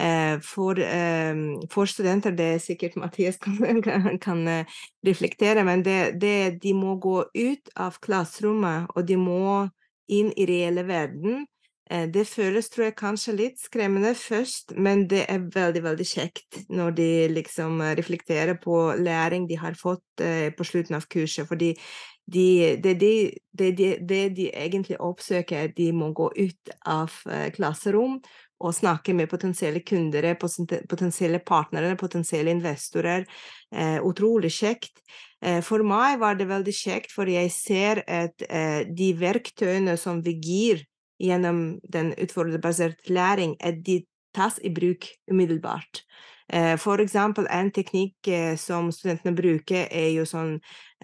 Eh, 0.00 0.38
for, 0.40 0.80
eh, 0.80 1.36
for 1.68 1.84
studenter, 1.84 2.32
det 2.32 2.46
er 2.54 2.62
sikkert 2.64 2.96
Mathias 3.02 3.36
kan, 3.36 3.82
kan, 4.20 4.48
eh, 4.48 4.64
reflektere, 5.04 5.64
men 5.64 5.84
det, 5.84 6.20
det, 6.20 6.62
de 6.62 6.72
må 6.72 6.96
gå 6.96 7.18
ut 7.34 7.68
av 7.76 8.00
klasserommet, 8.00 8.88
og 8.96 9.04
de 9.04 9.18
må 9.20 9.68
inn 10.08 10.32
i 10.36 10.48
reelle 10.48 10.86
verden. 10.88 11.44
Det 11.86 12.24
føles, 12.26 12.66
tror 12.66 12.88
jeg, 12.88 12.96
kanskje 12.98 13.32
litt 13.38 13.60
skremmende 13.62 14.10
først, 14.18 14.72
men 14.74 15.04
det 15.06 15.20
er 15.30 15.44
veldig, 15.54 15.84
veldig 15.84 16.06
kjekt 16.08 16.56
når 16.66 16.96
de 16.98 17.06
liksom 17.30 17.78
reflekterer 17.94 18.58
på 18.58 18.96
læring 18.98 19.46
de 19.46 19.54
har 19.60 19.78
fått 19.78 20.24
på 20.58 20.66
slutten 20.66 20.98
av 20.98 21.06
kurset. 21.06 21.46
Fordi 21.46 21.76
de, 22.26 22.76
det, 22.82 22.94
de, 22.94 23.10
det, 23.52 23.70
det, 24.08 24.22
de 24.36 24.48
egentlig 24.50 24.98
oppsøker, 25.02 25.70
de 25.76 25.92
må 25.94 26.10
gå 26.16 26.30
ut 26.34 26.72
av 26.86 27.14
uh, 27.28 27.46
klasserom 27.54 28.18
og 28.56 28.74
snakke 28.74 29.12
med 29.14 29.28
potensielle 29.28 29.82
kunder, 29.84 30.30
potensielle 30.40 31.42
partnere, 31.44 31.92
potensielle 32.00 32.54
investorer. 32.54 33.26
Eh, 33.68 33.98
utrolig 34.00 34.48
kjekt. 34.56 35.02
Eh, 35.44 35.58
for 35.60 35.84
meg 35.84 36.16
var 36.22 36.38
det 36.38 36.46
veldig 36.48 36.72
kjekt, 36.72 37.12
for 37.12 37.28
jeg 37.28 37.50
ser 37.52 38.00
at 38.08 38.40
de 38.88 39.10
verktøyene 39.20 39.98
som 40.00 40.22
vi 40.24 40.38
gir 40.40 40.86
gjennom 41.20 41.76
den 41.84 42.14
utfordrerbaserte 42.16 43.12
læring, 43.12 43.58
at 43.60 43.84
de 43.84 44.00
tas 44.32 44.56
i 44.64 44.72
bruk 44.72 45.04
umiddelbart. 45.28 46.06
For 46.78 47.02
eksempel 47.02 47.48
en 47.50 47.72
teknikk 47.74 48.28
som 48.62 48.92
studentene 48.94 49.34
bruker, 49.34 49.88
er 49.90 50.12
jo 50.14 50.22
sånn 50.30 50.52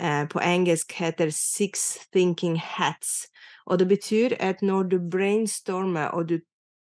Eh, 0.00 0.28
på 0.28 0.40
engelsk 0.40 0.92
heter 0.92 1.30
Six 1.30 1.98
Thinking 2.12 2.56
Hats. 2.56 3.28
Og 3.66 3.78
det 3.78 3.88
betyr 3.88 4.36
at 4.40 4.62
når 4.62 4.82
du 4.82 4.98
brainstormer 5.10 6.08
og 6.16 6.28
du, 6.28 6.38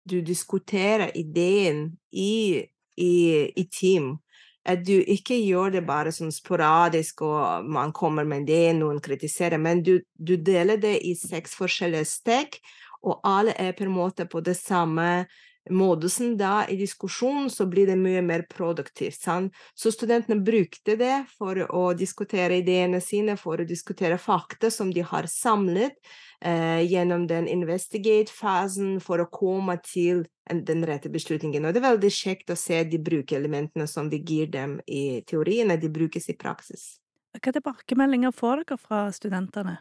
du 0.10 0.22
diskuterer 0.22 1.12
ideen 1.16 1.98
i, 2.12 2.64
i, 2.98 3.16
i, 3.56 3.64
team, 3.64 4.18
at 4.66 4.86
du 4.88 4.96
ikke 4.96 5.36
gjør 5.36 5.76
det 5.76 5.84
bare 5.86 6.14
sånn 6.16 6.32
sporadisk 6.32 7.26
og 7.28 7.68
man 7.68 7.92
kommer 7.92 8.24
med 8.24 8.48
det, 8.48 8.72
noen 8.80 9.02
kritiserer, 9.04 9.60
men 9.60 9.84
du, 9.84 10.00
du 10.16 10.38
deler 10.40 10.80
det 10.80 10.96
i 11.04 11.14
seks 11.20 11.58
forskjellige 11.60 12.08
steg, 12.08 12.60
og 13.04 13.20
alle 13.28 13.52
er 13.60 13.76
på 13.76 13.84
en 13.84 13.92
måte 13.92 14.26
på 14.32 14.40
det 14.40 14.56
samme 14.56 15.26
modusen 15.70 16.38
da 16.38 16.66
i 16.68 16.76
diskusjonen, 16.76 17.50
så 17.50 17.66
blir 17.70 17.88
det 17.88 17.96
mye 18.00 18.22
mer 18.26 18.46
produktivt. 18.50 19.22
Sant? 19.22 19.54
Så 19.76 19.92
studentene 19.92 20.42
brukte 20.44 20.98
det 21.00 21.24
for 21.38 21.60
å 21.70 21.86
diskutere 21.98 22.60
ideene 22.60 23.02
sine, 23.02 23.38
for 23.40 23.62
å 23.62 23.68
diskutere 23.68 24.20
fakta 24.20 24.72
som 24.72 24.92
de 24.94 25.06
har 25.08 25.30
samlet 25.32 25.96
eh, 26.44 26.82
gjennom 26.84 27.28
den 27.30 27.48
investigate-fasen, 27.48 29.00
for 29.04 29.24
å 29.24 29.30
komme 29.32 29.78
til 29.86 30.26
den 30.50 30.84
rette 30.88 31.12
beslutningen. 31.12 31.64
Og 31.66 31.74
det 31.74 31.80
er 31.80 31.90
veldig 31.92 32.12
kjekt 32.12 32.52
å 32.52 32.60
se 32.60 32.82
de 32.84 33.00
bruker 33.00 33.40
elementene 33.40 33.88
som 33.88 34.12
vi 34.12 34.20
gir 34.20 34.52
dem 34.52 34.80
i 34.88 35.24
teorien, 35.28 35.72
at 35.72 35.82
de 35.84 35.92
brukes 35.94 36.28
i 36.30 36.38
praksis. 36.38 36.98
Hva 37.34 37.56
tilbakemeldinger 37.56 38.36
får 38.36 38.62
dere 38.62 38.78
fra 38.78 39.08
studentene? 39.16 39.80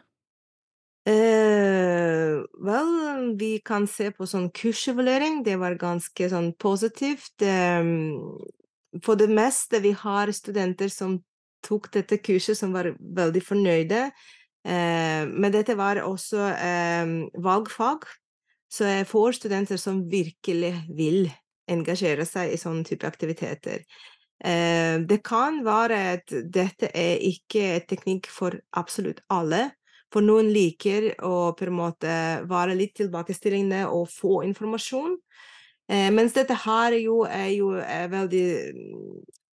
Eh, 1.05 2.39
vel, 2.63 2.91
vi 3.39 3.57
kan 3.65 3.87
se 3.91 4.07
på 4.15 4.27
sånn 4.29 4.47
kursevaluering, 4.55 5.41
det 5.43 5.57
var 5.59 5.75
ganske 5.79 6.29
sånn 6.31 6.53
positivt. 6.55 7.35
Eh, 7.43 7.83
for 9.03 9.19
det 9.19 9.27
meste, 9.27 9.81
vi 9.83 9.91
har 9.97 10.31
studenter 10.31 10.91
som 10.93 11.17
tok 11.63 11.89
dette 11.95 12.19
kurset, 12.23 12.57
som 12.59 12.71
var 12.75 12.93
veldig 12.99 13.43
fornøyde. 13.43 14.07
Eh, 14.63 15.27
men 15.27 15.51
dette 15.51 15.75
var 15.75 15.99
også 16.03 16.47
eh, 16.55 17.13
valgfag, 17.43 18.07
så 18.71 18.87
jeg 18.87 19.09
får 19.11 19.37
studenter 19.41 19.79
som 19.81 20.05
virkelig 20.09 20.73
vil 20.95 21.27
engasjere 21.71 22.25
seg 22.27 22.53
i 22.53 22.59
sånne 22.59 22.87
type 22.87 23.07
aktiviteter. 23.07 23.83
Eh, 24.43 25.03
det 25.03 25.19
kan 25.23 25.61
være 25.67 25.99
at 26.15 26.35
dette 26.51 26.89
er 26.95 27.19
ikke 27.27 27.83
teknikk 27.87 28.31
for 28.31 28.55
absolutt 28.79 29.19
alle. 29.31 29.69
For 30.13 30.21
noen 30.21 30.51
liker 30.53 31.09
å 31.25 31.53
på 31.57 31.65
en 31.65 31.77
måte 31.77 32.15
være 32.49 32.77
litt 32.77 32.93
tilbakestillende 32.99 33.87
og 33.89 34.11
få 34.13 34.43
informasjon. 34.45 35.17
Eh, 35.89 36.09
mens 36.13 36.35
dette 36.35 36.55
her 36.63 36.95
jo 37.01 37.23
er 37.27 37.49
jo 37.55 37.73
en 37.81 38.11
veldig 38.11 38.49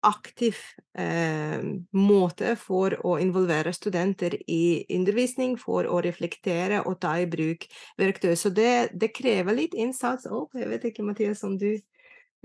aktiv 0.08 0.56
eh, 0.98 1.62
måte 1.96 2.54
for 2.60 2.94
å 3.06 3.16
involvere 3.22 3.72
studenter 3.74 4.36
i 4.50 4.86
undervisning, 4.94 5.56
for 5.58 5.88
å 5.90 6.00
reflektere 6.04 6.82
og 6.86 7.00
ta 7.02 7.16
i 7.18 7.26
bruk 7.30 7.66
verktøy. 7.98 8.34
Så 8.38 8.52
det, 8.54 8.90
det 8.94 9.12
krever 9.16 9.56
litt 9.56 9.74
innsats 9.74 10.28
òg. 10.30 10.54
Jeg 10.58 10.70
vet 10.70 10.90
ikke, 10.90 11.06
Mathias, 11.06 11.42
om 11.46 11.56
du 11.58 11.72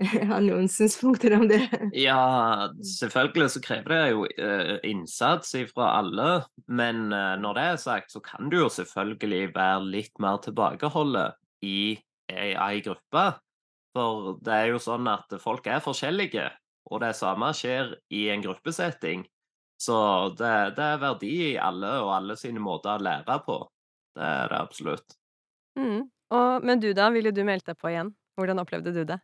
har 0.29 0.41
noen 0.41 0.67
synspunkter 0.71 1.35
om 1.38 1.45
det? 1.50 1.62
Ja, 1.97 2.69
selvfølgelig 2.97 3.50
så 3.53 3.62
krever 3.63 3.93
det 3.93 4.01
jo 4.13 4.25
uh, 4.25 4.75
innsats 4.89 5.53
fra 5.69 5.91
alle. 6.00 6.29
Men 6.67 7.12
uh, 7.13 7.35
når 7.39 7.59
det 7.59 7.65
er 7.67 7.81
sagt, 7.83 8.13
så 8.13 8.23
kan 8.23 8.50
du 8.50 8.57
jo 8.63 8.71
selvfølgelig 8.73 9.51
være 9.53 9.83
litt 9.85 10.23
mer 10.23 10.41
tilbakeholdet 10.43 11.38
i 11.63 11.95
ei 12.33 12.81
gruppe. 12.85 13.25
For 13.93 14.39
det 14.41 14.55
er 14.55 14.71
jo 14.73 14.81
sånn 14.81 15.07
at 15.12 15.35
folk 15.41 15.67
er 15.69 15.83
forskjellige, 15.83 16.47
og 16.89 17.03
det 17.03 17.13
samme 17.17 17.51
skjer 17.53 17.93
i 18.09 18.25
en 18.33 18.41
gruppesetting. 18.41 19.27
Så 19.77 19.97
det, 20.39 20.53
det 20.77 20.88
er 20.95 21.01
verdi 21.01 21.33
i 21.51 21.59
alle 21.59 21.91
og 22.01 22.13
alle 22.15 22.38
sine 22.39 22.62
måter 22.63 22.95
å 22.95 23.03
lære 23.03 23.38
på. 23.45 23.59
Det 24.17 24.25
er 24.25 24.50
det 24.50 24.59
absolutt. 24.63 25.15
Mm. 25.77 26.09
Og, 26.33 26.65
men 26.65 26.81
du 26.81 26.89
da, 26.97 27.12
ville 27.13 27.33
du 27.35 27.43
meldt 27.45 27.69
deg 27.69 27.77
på 27.77 27.91
igjen? 27.91 28.13
Hvordan 28.39 28.62
opplevde 28.63 28.93
du 28.95 29.03
det? 29.09 29.19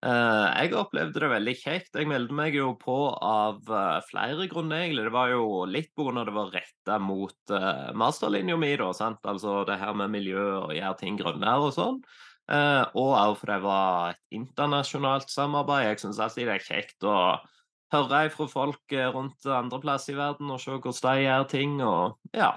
Uh, 0.00 0.48
jeg 0.56 0.72
opplevde 0.80 1.20
det 1.20 1.28
veldig 1.28 1.52
kjekt. 1.60 1.92
Jeg 1.92 2.08
meldte 2.08 2.36
meg 2.36 2.54
jo 2.56 2.70
på 2.80 2.94
av 3.12 3.58
uh, 3.68 4.00
flere 4.08 4.46
grunner, 4.48 4.86
egentlig. 4.86 5.04
Det 5.04 5.12
var 5.12 5.32
jo 5.34 5.66
litt 5.68 5.90
pga. 5.92 6.24
det 6.24 6.32
var 6.32 6.54
retta 6.54 6.96
mot 7.04 7.52
uh, 7.52 7.90
masterlinja 7.92 8.56
mi, 8.56 8.72
da. 8.80 8.88
sant? 8.96 9.20
Altså 9.28 9.60
det 9.68 9.76
her 9.82 9.92
med 10.00 10.14
miljø 10.14 10.46
og 10.62 10.72
gjøre 10.76 10.96
ting 11.02 11.20
grønnere 11.20 11.68
og 11.68 11.76
sånn. 11.76 12.02
og 12.50 13.10
òg 13.14 13.36
fordi 13.38 13.52
det 13.52 13.62
var 13.62 14.14
et 14.14 14.38
internasjonalt 14.40 15.30
samarbeid. 15.30 15.90
Jeg 15.90 16.00
syns 16.02 16.18
alltid 16.18 16.48
det 16.48 16.56
er 16.56 16.64
kjekt 16.64 17.06
å 17.06 17.18
høre 17.92 18.24
fra 18.32 18.48
folk 18.48 18.96
rundt 19.14 19.46
andre 19.46 19.78
plasser 19.84 20.16
i 20.16 20.18
verden 20.18 20.50
og 20.50 20.62
se 20.62 20.72
hvordan 20.72 21.20
de 21.20 21.28
gjør 21.28 21.46
ting. 21.52 21.76
og 21.84 22.16
ja, 22.34 22.54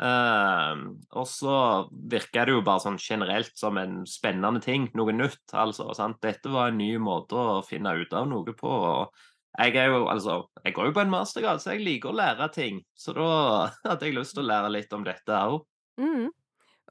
Uh, 0.00 0.96
og 1.20 1.26
så 1.28 1.56
virker 1.90 2.48
det 2.48 2.54
jo 2.54 2.62
bare 2.64 2.80
sånn 2.86 2.96
generelt 3.00 3.52
som 3.58 3.76
en 3.78 4.00
spennende 4.08 4.62
ting, 4.64 4.88
noe 4.98 5.12
nytt. 5.14 5.44
altså, 5.52 5.90
sant? 5.96 6.20
Dette 6.24 6.52
var 6.52 6.72
en 6.72 6.80
ny 6.80 6.94
måte 7.02 7.36
å 7.36 7.60
finne 7.66 7.94
ut 8.00 8.16
av 8.16 8.30
noe 8.30 8.56
på. 8.56 8.72
og 8.72 9.12
jeg 9.60 9.76
er 9.76 9.90
jo, 9.92 10.06
altså, 10.08 10.38
jeg 10.64 10.72
går 10.72 10.88
jo 10.88 10.94
på 10.96 11.02
en 11.04 11.12
mastergrad, 11.12 11.60
så 11.60 11.74
jeg 11.74 11.84
liker 11.84 12.08
å 12.08 12.16
lære 12.16 12.48
ting. 12.54 12.80
Så 12.96 13.12
da 13.16 13.26
hadde 13.90 14.08
jeg 14.08 14.16
lyst 14.16 14.36
til 14.36 14.46
å 14.46 14.48
lære 14.48 14.72
litt 14.72 14.96
om 14.96 15.04
dette 15.04 15.42
òg. 15.52 15.60
Mm. 16.00 16.30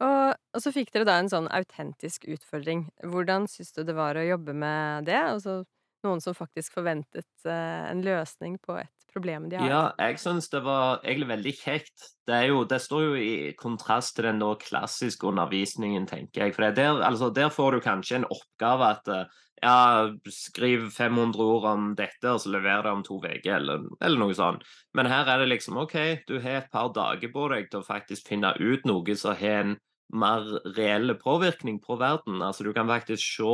Og, 0.01 0.27
og, 0.33 0.59
så 0.61 0.73
fikk 0.73 0.93
dere 0.93 1.07
da 1.09 1.17
en 1.21 1.29
sånn 1.29 1.49
autentisk 1.53 2.27
utfordring. 2.29 2.87
Hvordan 3.05 3.47
syns 3.49 3.73
du 3.75 3.83
det 3.85 3.97
var 3.97 4.17
å 4.17 4.25
jobbe 4.25 4.53
med 4.57 5.09
det? 5.09 5.17
Altså 5.17 5.61
noen 6.05 6.21
som 6.23 6.37
faktisk 6.37 6.77
forventet 6.77 7.29
uh, 7.45 7.89
en 7.89 8.01
løsning 8.05 8.57
på 8.61 8.79
et 8.81 9.00
problem 9.13 9.49
de 9.51 9.59
har? 9.59 9.69
Ja, 9.69 9.83
jeg 9.99 10.19
syns 10.21 10.49
det 10.53 10.63
var 10.65 11.03
egentlig 11.03 11.29
veldig 11.31 11.53
kjekt. 11.59 12.07
Det, 12.27 12.39
jo, 12.49 12.63
det, 12.67 12.81
står 12.83 13.05
jo 13.05 13.13
i 13.19 13.31
kontrast 13.59 14.15
til 14.17 14.29
den 14.29 14.41
klassiske 14.61 15.27
undervisningen, 15.27 16.07
tenker 16.09 16.45
jeg. 16.45 16.55
For 16.57 16.67
der, 16.71 17.03
altså, 17.05 17.31
der, 17.35 17.51
får 17.53 17.77
du 17.77 17.85
kanskje 17.85 18.21
en 18.21 18.29
oppgave 18.31 18.89
at 18.95 19.11
uh, 19.11 19.41
ja, 19.61 20.09
skriv 20.33 20.89
500 20.89 21.43
ord 21.43 21.67
om 21.69 21.91
dette, 21.97 22.25
og 22.31 22.41
så 22.41 22.49
lever 22.55 22.87
det 22.87 22.95
om 22.95 23.03
to 23.05 23.19
uker, 23.21 23.53
eller, 23.59 23.85
eller, 24.01 24.17
noe 24.23 24.35
sånt. 24.37 24.65
Men 24.97 25.09
her 25.11 25.29
er 25.29 25.43
det 25.43 25.51
liksom 25.51 25.77
OK, 25.83 25.95
du 26.27 26.39
har 26.41 26.63
et 26.63 26.73
par 26.73 26.91
dager 26.95 27.31
på 27.33 27.47
deg 27.53 27.69
til 27.69 27.81
å 27.81 27.87
faktisk 27.87 28.31
finne 28.31 28.55
ut 28.57 28.87
noe 28.89 29.15
som 29.15 29.37
har 29.37 29.61
en 29.61 29.77
mer 30.11 30.47
reell 30.75 31.13
påvirkning 31.19 31.79
på 31.83 31.95
verden. 32.01 32.41
Altså 32.41 32.65
du 32.65 32.73
kan 32.75 32.89
faktisk 32.89 33.23
se 33.23 33.53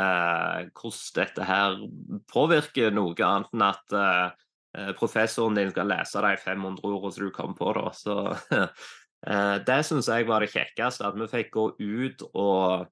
eh, 0.00 0.66
hvordan 0.72 1.14
dette 1.20 1.46
her 1.46 1.78
påvirker 2.32 2.94
noe 2.94 3.14
annet 3.14 3.54
enn 3.54 3.66
at 3.68 3.94
eh, 3.94 4.46
professoren 4.98 5.56
din 5.56 5.70
skal 5.72 5.88
lese 5.90 6.22
de 6.24 6.34
500 6.42 6.84
ordene 6.84 7.14
som 7.14 7.26
du 7.26 7.34
kom 7.34 7.54
på, 7.56 7.72
da. 7.76 7.90
Så 7.96 8.16
eh, 9.30 9.56
det 9.66 9.78
syns 9.88 10.10
jeg 10.10 10.28
var 10.28 10.44
det 10.44 10.52
kjekkeste, 10.52 11.08
at 11.08 11.18
vi 11.18 11.30
fikk 11.30 11.52
gå 11.56 11.68
ut 11.78 12.26
og 12.32 12.88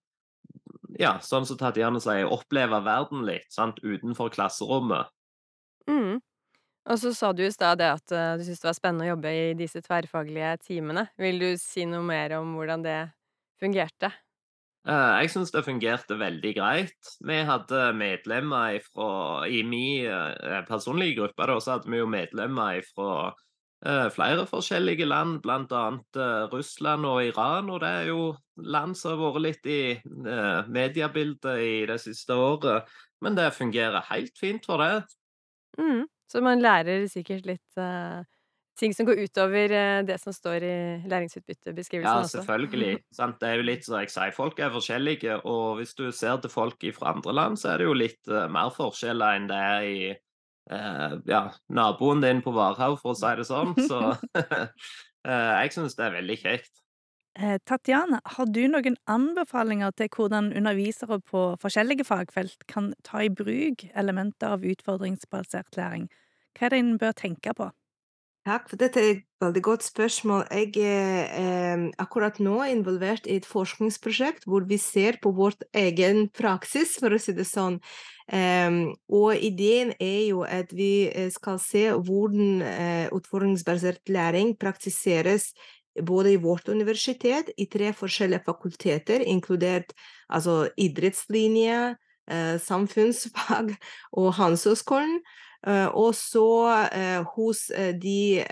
ja, 0.96 1.16
sånn 1.20 1.44
som 1.48 1.58
Tatjana 1.60 2.00
sier, 2.00 2.30
oppleve 2.32 2.80
verden 2.84 3.26
litt 3.28 3.50
sant, 3.52 3.82
utenfor 3.84 4.30
klasserommet. 4.32 5.12
Mm. 5.90 6.22
Og 6.86 7.00
så 7.02 7.10
sa 7.18 7.32
du 7.34 7.42
i 7.44 7.52
stad 7.52 7.80
det 7.82 7.88
at 7.90 8.14
uh, 8.14 8.38
du 8.38 8.44
syntes 8.46 8.62
det 8.62 8.68
var 8.68 8.78
spennende 8.78 9.08
å 9.08 9.10
jobbe 9.10 9.32
i 9.34 9.46
disse 9.58 9.82
tverrfaglige 9.82 10.52
timene. 10.68 11.08
Vil 11.18 11.42
du 11.42 11.48
si 11.60 11.84
noe 11.88 12.04
mer 12.06 12.36
om 12.38 12.54
hvordan 12.56 12.86
det 12.86 13.00
fungerte? 13.60 14.12
Uh, 14.86 15.18
jeg 15.18 15.32
syns 15.32 15.50
det 15.50 15.64
fungerte 15.66 16.18
veldig 16.20 16.52
greit. 16.54 17.10
Vi 17.26 17.40
hadde 17.48 17.88
medlemmer 17.98 18.76
ifra, 18.78 19.08
I 19.50 19.64
min 19.66 20.06
uh, 20.06 20.62
personlige 20.68 21.18
gruppe 21.20 21.48
da, 21.50 21.58
så 21.58 21.76
hadde 21.76 21.90
vi 21.90 21.98
jo 21.98 22.06
medlemmer 22.10 22.84
fra 22.94 23.32
Eh, 23.84 24.08
flere 24.10 24.46
forskjellige 24.48 25.04
land, 25.04 25.42
bl.a. 25.44 25.82
Eh, 26.16 26.44
Russland 26.52 27.06
og 27.06 27.24
Iran. 27.24 27.70
Og 27.70 27.80
det 27.80 27.88
er 27.88 28.08
jo 28.10 28.22
land 28.56 28.96
som 28.96 29.14
har 29.14 29.34
vært 29.34 29.44
litt 29.44 29.68
i 29.68 29.80
eh, 29.92 30.70
mediebildet 30.72 31.60
i 31.60 31.74
det 31.88 31.98
siste 32.00 32.34
året. 32.34 32.88
Men 33.20 33.36
det 33.36 33.52
fungerer 33.54 34.08
helt 34.10 34.38
fint 34.40 34.64
for 34.66 34.82
det. 34.82 35.04
Mm, 35.78 36.06
så 36.30 36.40
man 36.40 36.64
lærer 36.64 37.04
sikkert 37.12 37.46
litt 37.48 37.78
uh, 37.80 38.24
ting 38.76 38.94
som 38.94 39.08
går 39.08 39.22
utover 39.24 39.72
uh, 39.72 40.02
det 40.06 40.18
som 40.22 40.34
står 40.34 40.66
i 40.66 40.76
læringsutbyttebeskrivelsen 41.08 42.10
ja, 42.10 42.26
også. 42.26 42.38
Ja, 42.38 42.44
selvfølgelig. 42.44 42.92
Sant? 43.16 43.40
Det 43.40 43.48
er 43.48 43.60
jo 43.60 43.66
litt 43.70 43.88
som 43.88 43.98
jeg 44.00 44.12
sier, 44.12 44.36
folk 44.36 44.60
er 44.60 44.74
forskjellige. 44.74 45.40
Og 45.48 45.80
hvis 45.80 45.96
du 45.98 46.06
ser 46.12 46.38
til 46.42 46.52
folk 46.52 46.86
fra 46.98 47.16
andre 47.16 47.36
land, 47.40 47.58
så 47.60 47.72
er 47.72 47.82
det 47.82 47.90
jo 47.90 47.98
litt 47.98 48.22
uh, 48.32 48.46
mer 48.52 48.72
forskjeller 48.76 49.40
enn 49.40 49.50
det 49.50 49.64
er 49.72 49.90
i 49.90 49.98
eh, 50.70 51.18
ja, 51.24 51.52
naboen 51.68 52.20
din 52.20 52.42
på 52.42 52.54
Varhaug, 52.54 52.98
for 53.02 53.14
å 53.14 53.18
si 53.18 53.32
det 53.38 53.46
sånn. 53.48 53.74
Så 53.90 54.00
eh, 54.40 55.52
jeg 55.62 55.76
syns 55.76 55.96
det 55.98 56.08
er 56.08 56.18
veldig 56.18 56.38
kjekt. 56.42 56.82
Eh, 57.36 57.58
Tatjana, 57.68 58.22
har 58.36 58.48
du 58.48 58.62
noen 58.72 58.96
anbefalinger 59.12 59.92
til 59.96 60.08
hvordan 60.16 60.54
undervisere 60.56 61.20
på 61.20 61.48
forskjellige 61.60 62.06
fagfelt 62.08 62.64
kan 62.70 62.94
ta 63.04 63.26
i 63.26 63.32
bruk 63.32 63.84
elementer 63.92 64.56
av 64.56 64.64
utfordringsbasert 64.64 65.76
læring? 65.76 66.08
Hva 66.56 66.70
er 66.70 66.72
det 66.72 66.80
en 66.80 66.94
bør 67.00 67.12
tenke 67.18 67.52
på? 67.56 67.68
Takk, 68.46 68.68
for 68.70 68.78
dette 68.78 69.00
er 69.02 69.08
et 69.10 69.22
veldig 69.42 69.60
godt 69.66 69.82
spørsmål. 69.82 70.44
Jeg 70.54 70.76
er 70.78 71.30
eh, 71.34 71.80
akkurat 71.98 72.36
nå 72.38 72.60
involvert 72.70 73.24
i 73.26 73.40
et 73.40 73.46
forskningsprosjekt 73.48 74.44
hvor 74.46 74.62
vi 74.70 74.76
ser 74.78 75.16
på 75.22 75.32
vårt 75.34 75.64
egen 75.74 76.28
praksis, 76.30 76.92
for 77.00 77.10
å 77.10 77.18
si 77.18 77.34
det 77.34 77.46
sånn. 77.48 77.80
Eh, 78.30 78.76
og 79.10 79.42
ideen 79.48 79.90
er 79.98 80.20
jo 80.28 80.44
at 80.46 80.70
vi 80.70 81.10
skal 81.34 81.58
se 81.58 81.88
hvordan 81.90 82.62
eh, 82.62 83.08
utfordringsbasert 83.16 84.14
læring 84.14 84.52
praktiseres 84.54 85.48
både 86.06 86.36
i 86.36 86.38
vårt 86.38 86.70
universitet, 86.70 87.50
i 87.58 87.66
tre 87.66 87.90
forskjellige 87.98 88.46
fakulteter, 88.46 89.24
inkludert 89.26 89.90
altså 90.28 90.68
idrettslinje, 90.76 91.96
samfunnsfag 92.62 93.70
og 94.18 94.32
Handelshøyskolen. 94.34 95.20
Eh, 95.66 95.88
og 95.98 96.14
så 96.14 96.46
eh, 96.94 97.24
hos 97.34 97.64
eh, 97.74 97.90
de 97.98 98.44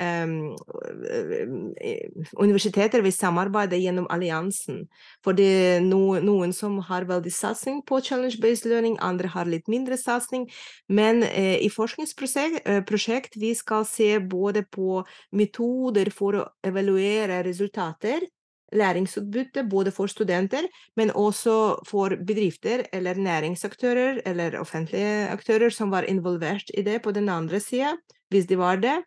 universiteter 2.42 3.04
vi 3.04 3.12
samarbeider 3.14 3.78
gjennom 3.78 4.08
alliansen. 4.10 4.84
For 5.22 5.36
det 5.38 5.46
er 5.46 5.84
noen 5.84 6.54
som 6.56 6.80
har 6.88 7.06
veldig 7.06 7.32
satsing 7.32 7.82
på 7.86 8.00
challenge-based 8.02 8.66
learning, 8.70 8.98
andre 8.98 9.30
har 9.30 9.50
litt 9.50 9.70
mindre 9.70 9.98
satsing. 10.00 10.48
Men 10.88 11.22
i 11.24 11.70
forskningsprosjekt 11.70 13.38
vi 13.40 13.54
skal 13.54 13.86
se 13.88 14.16
både 14.18 14.64
på 14.66 15.04
metoder 15.36 16.10
for 16.14 16.40
å 16.40 16.46
evaluere 16.66 17.42
resultater 17.46 18.26
læringsutbytte 18.72 19.66
både 19.70 19.92
for 19.94 20.06
studenter, 20.10 20.66
men 20.96 21.10
også 21.10 21.84
for 21.88 22.16
bedrifter 22.26 22.86
eller 22.92 23.14
næringsaktører 23.14 24.22
eller 24.26 24.58
offentlige 24.60 25.28
aktører 25.28 25.70
som 25.70 25.90
var 25.90 26.08
involvert 26.08 26.70
i 26.74 26.82
det 26.82 27.02
på 27.02 27.12
den 27.12 27.28
andre 27.28 27.60
sida, 27.60 27.96
hvis 28.30 28.46
de 28.46 28.58
var 28.58 28.76
det. 28.76 28.98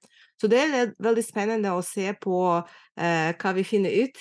Så 0.41 0.47
det 0.47 0.59
er 0.59 0.93
veldig 1.01 1.23
spennende 1.25 1.73
å 1.73 1.83
se 1.85 2.11
på 2.21 2.39
eh, 2.57 3.31
hva 3.33 3.53
vi 3.57 3.65
finner 3.65 4.03
ut. 4.05 4.19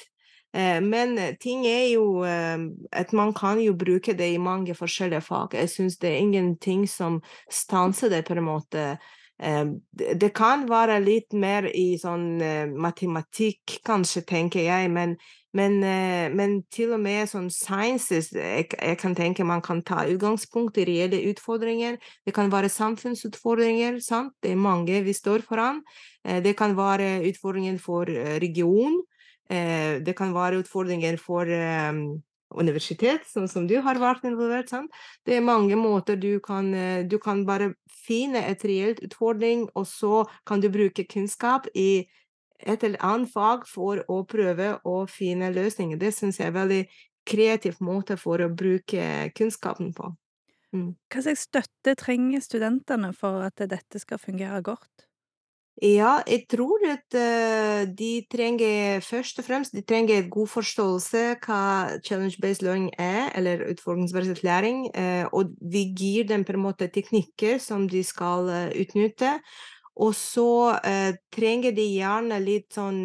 Eh, 0.56 0.80
men 0.80 1.18
ting 1.42 1.66
er 1.68 1.90
jo 1.92 2.24
eh, 2.24 2.56
at 2.96 3.12
man 3.12 3.34
kan 3.36 3.60
jo 3.60 3.76
bruke 3.76 4.16
det 4.16 4.30
i 4.32 4.40
mange 4.40 4.74
forskjellige 4.74 5.26
fag. 5.26 5.58
Jeg 5.60 5.72
syns 5.74 5.98
det 6.00 6.14
er 6.14 6.24
ingenting 6.24 6.86
som 6.88 7.20
stanser 7.52 8.12
det, 8.12 8.24
på 8.24 8.36
en 8.36 8.48
måte. 8.48 8.96
Det 9.36 10.30
kan 10.32 10.62
være 10.68 11.00
litt 11.04 11.34
mer 11.36 11.66
i 11.68 11.98
sånn 12.00 12.38
matematikk, 12.80 13.80
kanskje, 13.84 14.22
tenker 14.24 14.64
jeg, 14.64 14.88
men, 14.88 15.12
men, 15.56 15.76
men 16.32 16.54
til 16.72 16.94
og 16.96 17.02
med 17.04 17.28
sånn 17.28 17.50
sciences 17.52 18.30
jeg, 18.32 18.70
jeg, 18.72 18.96
kan 19.00 19.16
tenke 19.18 19.44
man 19.44 19.60
kan 19.64 19.82
ta 19.84 20.06
utgangspunkt 20.08 20.80
i 20.80 20.86
reelle 20.88 21.20
utfordringer. 21.28 21.98
Det 22.24 22.32
kan 22.36 22.48
være 22.52 22.72
samfunnsutfordringer, 22.72 24.00
sant. 24.04 24.32
Det 24.40 24.54
er 24.54 24.62
mange 24.68 25.02
vi 25.04 25.16
står 25.16 25.44
foran. 25.44 25.82
Det 26.24 26.56
kan 26.56 26.72
være 26.78 27.18
utfordringer 27.28 27.76
for 27.82 28.08
region. 28.40 29.02
Det 29.46 30.16
kan 30.16 30.32
være 30.34 30.64
utfordringer 30.64 31.20
for 31.20 31.52
universitet, 32.60 33.26
sånn 33.28 33.48
som 33.50 33.66
du 33.68 33.76
har 33.84 34.00
vært 34.00 34.26
involvert. 34.28 34.70
Sant? 34.72 34.92
Det 35.26 35.36
er 35.36 35.44
mange 35.44 35.76
måter 35.78 36.18
du 36.20 36.38
kan 36.44 36.72
eh, 36.74 37.04
Du 37.06 37.18
kan 37.22 37.44
bare 37.46 37.74
finne 38.06 38.42
et 38.46 38.64
reelt 38.64 39.02
utfordring, 39.04 39.66
og 39.74 39.86
så 39.86 40.24
kan 40.46 40.62
du 40.62 40.70
bruke 40.72 41.06
kunnskap 41.08 41.68
i 41.74 42.06
et 42.58 42.84
eller 42.84 43.02
annet 43.04 43.32
fag 43.32 43.66
for 43.68 44.00
å 44.08 44.22
prøve 44.28 44.76
å 44.88 45.02
finne 45.10 45.52
løsninger. 45.52 45.98
Det 46.00 46.14
syns 46.14 46.40
jeg 46.40 46.48
er 46.48 46.54
en 46.54 46.60
veldig 46.62 46.82
kreativ 47.26 47.80
måte 47.84 48.16
for 48.16 48.40
å 48.40 48.52
bruke 48.52 49.32
kunnskapen 49.36 49.92
på. 49.96 50.12
Mm. 50.74 50.94
Hva 51.12 51.22
slags 51.24 51.46
støtte 51.48 51.96
trenger 51.98 52.42
studentene 52.44 53.12
for 53.16 53.44
at 53.46 53.66
dette 53.70 54.00
skal 54.02 54.20
fungere 54.22 54.62
godt? 54.64 55.05
Ja, 55.82 56.22
jeg 56.24 56.46
tror 56.48 56.80
at 56.88 57.12
uh, 57.12 57.84
de 57.98 58.24
trenger 58.32 59.02
først 59.04 59.42
og 59.42 59.44
fremst 59.44 59.74
de 59.76 59.82
trenger 59.84 60.24
god 60.32 60.48
forståelse 60.48 61.24
hva 61.44 61.98
challenge-based 62.00 62.64
learning 62.64 62.94
er, 62.96 63.28
eller 63.36 63.66
utfordringsbasert 63.74 64.40
læring. 64.42 64.86
Uh, 64.96 65.28
og 65.36 65.52
vi 65.60 65.92
gir 65.92 66.24
dem 66.24 66.46
på 66.48 66.56
en 66.56 66.64
måte 66.64 66.88
teknikker 66.88 67.60
som 67.60 67.84
de 67.92 68.00
skal 68.04 68.48
uh, 68.48 68.72
utnytte. 68.72 69.34
Og 69.96 70.14
så 70.14 70.76
trenger 71.32 71.72
de 71.72 71.84
gjerne 71.88 72.36
litt 72.44 72.74
sånn 72.76 72.98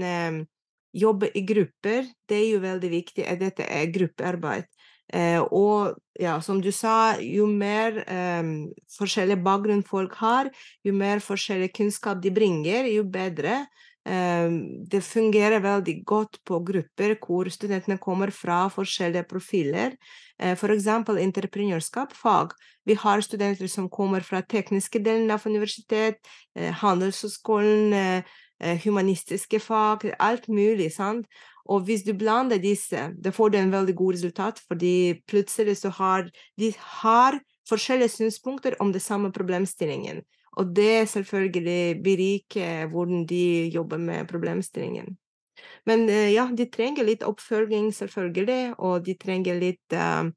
jobbe 0.91 1.29
i 1.39 1.45
grupper. 1.47 2.09
Det 2.27 2.35
er 2.35 2.49
jo 2.49 2.57
veldig 2.65 2.89
viktig 2.91 3.23
at 3.31 3.39
dette 3.39 3.63
er 3.63 3.93
gruppearbeid. 3.95 4.67
Eh, 5.13 5.41
og 5.51 5.97
ja, 6.19 6.37
som 6.43 6.61
du 6.63 6.71
sa, 6.71 7.17
jo 7.19 7.47
mer 7.49 8.01
eh, 8.05 8.51
forskjellig 8.95 9.39
bakgrunn 9.43 9.83
folk 9.87 10.15
har, 10.21 10.51
jo 10.85 10.95
mer 10.95 11.23
forskjellig 11.23 11.71
kunnskap 11.75 12.21
de 12.23 12.31
bringer, 12.33 12.87
jo 12.91 13.03
bedre. 13.03 13.65
Eh, 14.07 14.49
det 14.89 15.03
fungerer 15.05 15.61
veldig 15.61 15.97
godt 16.07 16.39
på 16.47 16.61
grupper 16.65 17.15
hvor 17.21 17.49
studentene 17.53 17.99
kommer 18.01 18.31
fra 18.33 18.63
forskjellige 18.73 19.27
profiler. 19.29 19.97
Eh, 20.39 20.55
F.eks. 20.55 20.87
entreprenørskap-fag. 21.27 22.55
Vi 22.85 22.95
har 22.97 23.21
studenter 23.21 23.69
som 23.69 23.89
kommer 23.89 24.25
fra 24.25 24.41
tekniske 24.41 24.99
delen 25.05 25.29
av 25.31 25.45
universitet, 25.45 26.17
eh, 26.55 26.73
Handelshøyskolen, 26.73 27.93
eh, 27.93 28.23
humanistiske 28.83 29.59
fag, 29.59 30.11
alt 30.19 30.47
mulig. 30.47 30.91
sant? 30.93 31.25
Og 31.65 31.85
hvis 31.85 32.03
du 32.03 32.13
blander 32.17 32.59
disse, 32.61 33.11
da 33.21 33.31
får 33.33 33.49
du 33.49 33.57
en 33.57 33.73
veldig 33.73 33.95
god 33.95 34.13
resultat, 34.17 34.61
fordi 34.67 35.21
plutselig 35.29 35.77
så 35.77 35.89
har 35.89 36.29
de 36.59 36.73
har 37.01 37.39
forskjellige 37.69 38.15
synspunkter 38.17 38.75
om 38.79 38.91
den 38.91 39.01
samme 39.01 39.31
problemstillingen. 39.31 40.21
Og 40.59 40.75
det 40.75 41.09
selvfølgelig 41.09 42.03
beriker 42.03 42.87
hvordan 42.91 43.25
de 43.25 43.69
jobber 43.73 43.97
med 43.97 44.27
problemstillingen. 44.27 45.17
Men 45.85 46.09
eh, 46.09 46.33
ja, 46.33 46.47
de 46.51 46.67
trenger 46.69 47.07
litt 47.07 47.23
oppfølging, 47.23 47.91
selvfølgelig, 47.93 48.73
og 48.77 49.05
de 49.05 49.15
trenger 49.19 49.59
litt 49.61 49.95
uh, 49.95 50.27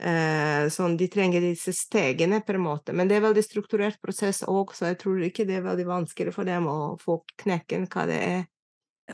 sånn, 0.00 0.94
De 0.96 1.06
trenger 1.12 1.42
disse 1.44 1.74
stegene, 1.76 2.38
på 2.40 2.54
en 2.56 2.62
måte. 2.64 2.94
Men 2.96 3.08
det 3.08 3.18
er 3.18 3.20
en 3.20 3.26
veldig 3.28 3.44
strukturert 3.44 3.98
prosess 4.00 4.40
òg, 4.48 4.72
så 4.72 4.88
jeg 4.88 5.00
tror 5.02 5.20
ikke 5.26 5.44
det 5.44 5.58
er 5.58 5.66
veldig 5.66 5.84
vanskelig 5.88 6.32
for 6.32 6.48
dem 6.48 6.68
å 6.70 6.96
få 7.00 7.18
knekken 7.42 7.84
hva 7.92 8.06
det 8.08 8.20
er 8.24 8.40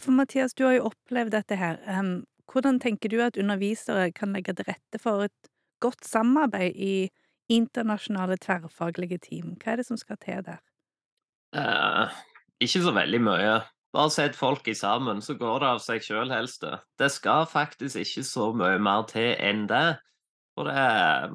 for 0.00 0.12
Mathias, 0.12 0.54
du 0.54 0.64
har 0.64 0.76
jo 0.76 0.88
opplevd 0.90 1.34
dette 1.34 1.58
her. 1.58 1.78
Um, 1.88 2.24
hvordan 2.50 2.80
tenker 2.82 3.12
du 3.12 3.20
at 3.24 3.38
undervisere 3.40 4.10
kan 4.16 4.34
legge 4.34 4.54
til 4.56 4.68
rette 4.68 5.00
for 5.02 5.26
et 5.26 5.50
godt 5.84 6.04
samarbeid 6.06 6.76
i, 6.76 6.96
internasjonale 7.52 8.34
tverrfaglige 8.42 9.20
team? 9.22 9.52
Hva 9.62 9.72
er 9.72 9.78
det 9.78 9.86
som 9.86 9.98
skal 10.00 10.18
til 10.18 10.40
der? 10.42 10.58
Uh, 11.54 12.10
ikke 12.58 12.82
så 12.82 12.94
veldig 12.96 13.20
mye. 13.22 13.52
Bare 13.94 14.10
sett 14.10 14.34
folk 14.36 14.66
i 14.68 14.74
sammen, 14.74 15.22
så 15.22 15.36
går 15.38 15.62
det 15.62 15.68
av 15.68 15.78
seg 15.84 16.02
sjøl, 16.02 16.32
helst. 16.34 16.64
Det 16.64 16.80
Det 16.98 17.10
skal 17.14 17.46
faktisk 17.46 17.96
ikke 18.02 18.24
så 18.26 18.50
mye 18.52 18.80
mer 18.82 19.06
til 19.06 19.36
enn 19.38 19.68
det. 19.70 20.00
For 20.56 20.68
det 20.68 20.76
er 20.80 21.34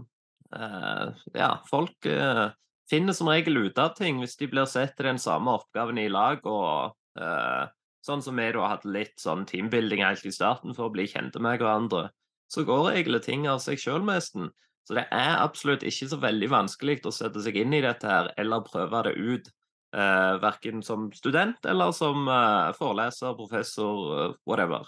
eh, 0.58 1.22
Ja, 1.38 1.52
folk 1.70 2.08
eh, 2.10 2.48
finner 2.92 3.16
som 3.16 3.30
regel 3.32 3.60
ut 3.68 3.78
av 3.80 3.94
ting 3.98 4.20
hvis 4.22 4.38
de 4.40 4.50
blir 4.52 4.68
sett 4.70 4.98
til 4.98 5.08
den 5.08 5.22
samme 5.22 5.54
oppgaven 5.60 6.02
i 6.02 6.10
lag, 6.12 6.42
og 6.50 6.98
eh, 7.22 7.70
sånn 8.06 8.24
som 8.26 8.40
vi 8.42 8.50
da 8.56 8.74
hadde 8.74 8.92
litt 8.92 9.16
sånn 9.22 9.46
teambuilding 9.48 10.04
helt 10.04 10.26
i 10.26 10.34
starten 10.34 10.76
for 10.76 10.90
å 10.90 10.96
bli 10.96 11.06
kjente 11.10 11.40
med 11.44 11.62
hverandre, 11.62 12.10
så 12.52 12.66
går 12.68 12.96
egentlig 12.96 13.24
ting 13.28 13.48
av 13.48 13.62
seg 13.64 13.80
sjøl, 13.80 14.04
nesten. 14.08 14.50
Så 14.88 14.98
det 14.98 15.06
er 15.14 15.38
absolutt 15.40 15.86
ikke 15.88 16.10
så 16.10 16.18
veldig 16.20 16.50
vanskelig 16.52 17.00
å 17.06 17.14
sette 17.16 17.44
seg 17.46 17.60
inn 17.62 17.76
i 17.78 17.84
dette 17.86 18.08
her, 18.10 18.32
eller 18.42 18.66
prøve 18.66 19.06
det 19.08 19.18
ut. 19.18 19.52
Uh, 19.92 20.38
verken 20.40 20.80
som 20.80 21.10
student 21.12 21.66
eller 21.68 21.92
som 21.92 22.24
eh, 22.32 22.70
foreleser, 22.78 23.34
professor, 23.36 23.98
eh, 24.16 24.36
whatever. 24.48 24.88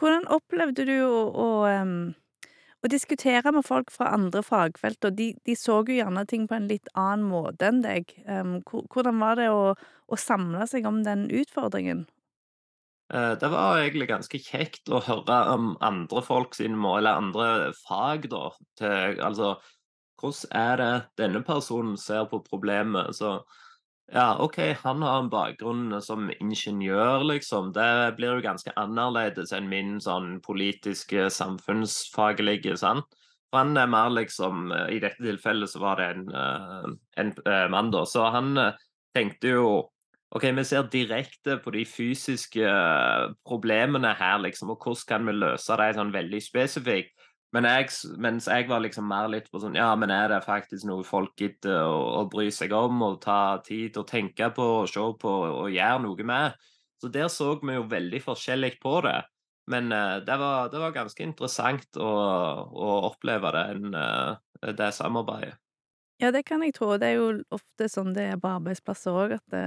Hvordan 0.00 0.26
opplevde 0.34 0.82
du 0.88 0.96
å, 1.06 1.20
å, 1.30 1.44
em, 1.70 1.92
å 2.84 2.88
diskutere 2.92 3.52
med 3.52 3.66
folk 3.66 3.90
fra 3.92 4.12
andre 4.16 4.42
fagfelt, 4.46 5.04
og 5.04 5.16
de, 5.18 5.32
de 5.46 5.56
så 5.58 5.80
jo 5.86 5.96
gjerne 5.98 6.24
ting 6.30 6.46
på 6.48 6.56
en 6.56 6.68
litt 6.70 6.88
annen 6.94 7.26
måte 7.28 7.68
enn 7.68 7.82
deg. 7.84 8.14
Em, 8.26 8.58
hvordan 8.66 9.20
var 9.20 9.36
det 9.40 9.50
å, 9.52 9.74
å 9.76 10.20
samle 10.20 10.66
seg 10.70 10.88
om 10.88 11.02
den 11.06 11.28
utfordringen? 11.42 12.06
Eh, 13.14 13.32
Det 13.40 13.48
var 13.50 13.78
egentlig 13.80 14.08
ganske 14.10 14.38
kjekt 14.42 14.90
å 14.90 15.00
høre 15.06 15.38
om 15.54 15.72
andre 15.84 16.22
folk 16.22 16.54
sine 16.58 16.78
mål, 16.78 17.00
eller 17.02 17.22
andre 17.22 17.48
fag, 17.82 18.28
da. 18.30 18.44
Til, 18.78 19.18
altså, 19.26 19.54
hvordan 20.20 20.54
er 20.62 20.76
det 20.82 20.92
denne 21.22 21.42
personen 21.46 21.96
ser 21.98 22.26
på 22.30 22.42
problemet? 22.46 23.16
Så 23.18 23.40
ja, 24.12 24.36
OK, 24.42 24.58
han 24.82 25.02
har 25.06 25.20
en 25.20 25.30
bakgrunn 25.30 25.94
som 26.02 26.30
ingeniør, 26.40 27.22
liksom. 27.28 27.70
Det 27.76 28.16
blir 28.18 28.38
jo 28.38 28.44
ganske 28.44 28.72
annerledes 28.80 29.52
enn 29.54 29.68
min 29.70 29.98
sånn 30.02 30.40
politiske, 30.42 31.28
samfunnsfaglige, 31.30 32.74
sant. 32.80 33.06
For 33.50 33.62
han 33.64 33.78
er 33.78 33.90
mer 33.90 34.10
liksom 34.14 34.70
I 34.70 35.00
dette 35.02 35.18
tilfellet 35.22 35.70
så 35.72 35.80
var 35.82 35.98
det 35.98 36.10
en, 36.14 36.26
eh, 36.34 36.90
en 37.22 37.32
eh, 37.46 37.66
mann, 37.70 37.90
da. 37.94 38.04
Så 38.06 38.26
han 38.34 38.58
eh, 38.58 38.76
tenkte 39.14 39.54
jo 39.56 39.70
OK, 40.30 40.44
vi 40.54 40.62
ser 40.66 40.86
direkte 40.90 41.56
på 41.58 41.72
de 41.74 41.82
fysiske 41.86 42.74
problemene 43.46 44.12
her, 44.14 44.36
liksom, 44.44 44.70
og 44.70 44.84
hvordan 44.84 45.08
kan 45.08 45.26
vi 45.26 45.34
løse 45.34 45.78
det 45.80 45.88
sånn 45.96 46.12
veldig 46.14 46.38
spesifikt. 46.44 47.16
Men 47.54 47.66
jeg, 47.66 47.88
mens 48.22 48.46
jeg 48.46 48.68
var 48.70 48.82
liksom 48.84 49.08
mer 49.10 49.26
litt 49.30 49.48
på 49.50 49.58
sånn 49.58 49.74
Ja, 49.74 49.88
men 49.98 50.12
er 50.14 50.28
det 50.30 50.44
faktisk 50.44 50.86
noe 50.86 51.02
folk 51.06 51.32
gidder 51.40 51.82
å, 51.82 52.20
å 52.20 52.26
bry 52.30 52.46
seg 52.54 52.70
om 52.76 53.02
og 53.02 53.18
ta 53.24 53.58
tid 53.66 53.94
til 53.94 54.04
å 54.04 54.06
tenke 54.06 54.52
på 54.54 54.66
og 54.82 54.90
se 54.90 55.02
på 55.22 55.32
og 55.48 55.74
gjøre 55.74 56.04
noe 56.04 56.26
med? 56.30 56.68
Så 57.00 57.10
der 57.10 57.30
så 57.32 57.56
vi 57.62 57.74
jo 57.74 57.88
veldig 57.90 58.20
forskjellig 58.22 58.76
på 58.82 59.00
det. 59.06 59.18
Men 59.70 59.90
uh, 59.94 60.20
det, 60.22 60.36
var, 60.38 60.68
det 60.70 60.82
var 60.82 60.94
ganske 60.94 61.24
interessant 61.24 61.98
å, 61.98 62.10
å 62.70 62.90
oppleve 63.08 63.52
den, 63.56 63.94
uh, 63.96 64.36
det 64.76 64.90
samarbeidet. 64.94 65.56
Ja, 66.20 66.28
det 66.34 66.44
kan 66.44 66.60
jeg 66.62 66.74
tro. 66.76 66.92
Det 67.00 67.08
er 67.08 67.16
jo 67.16 67.30
ofte 67.54 67.88
sånn 67.88 68.12
det 68.12 68.26
er 68.34 68.40
på 68.40 68.50
arbeidsplasser 68.50 69.16
òg, 69.16 69.38
at 69.38 69.54
det, 69.54 69.64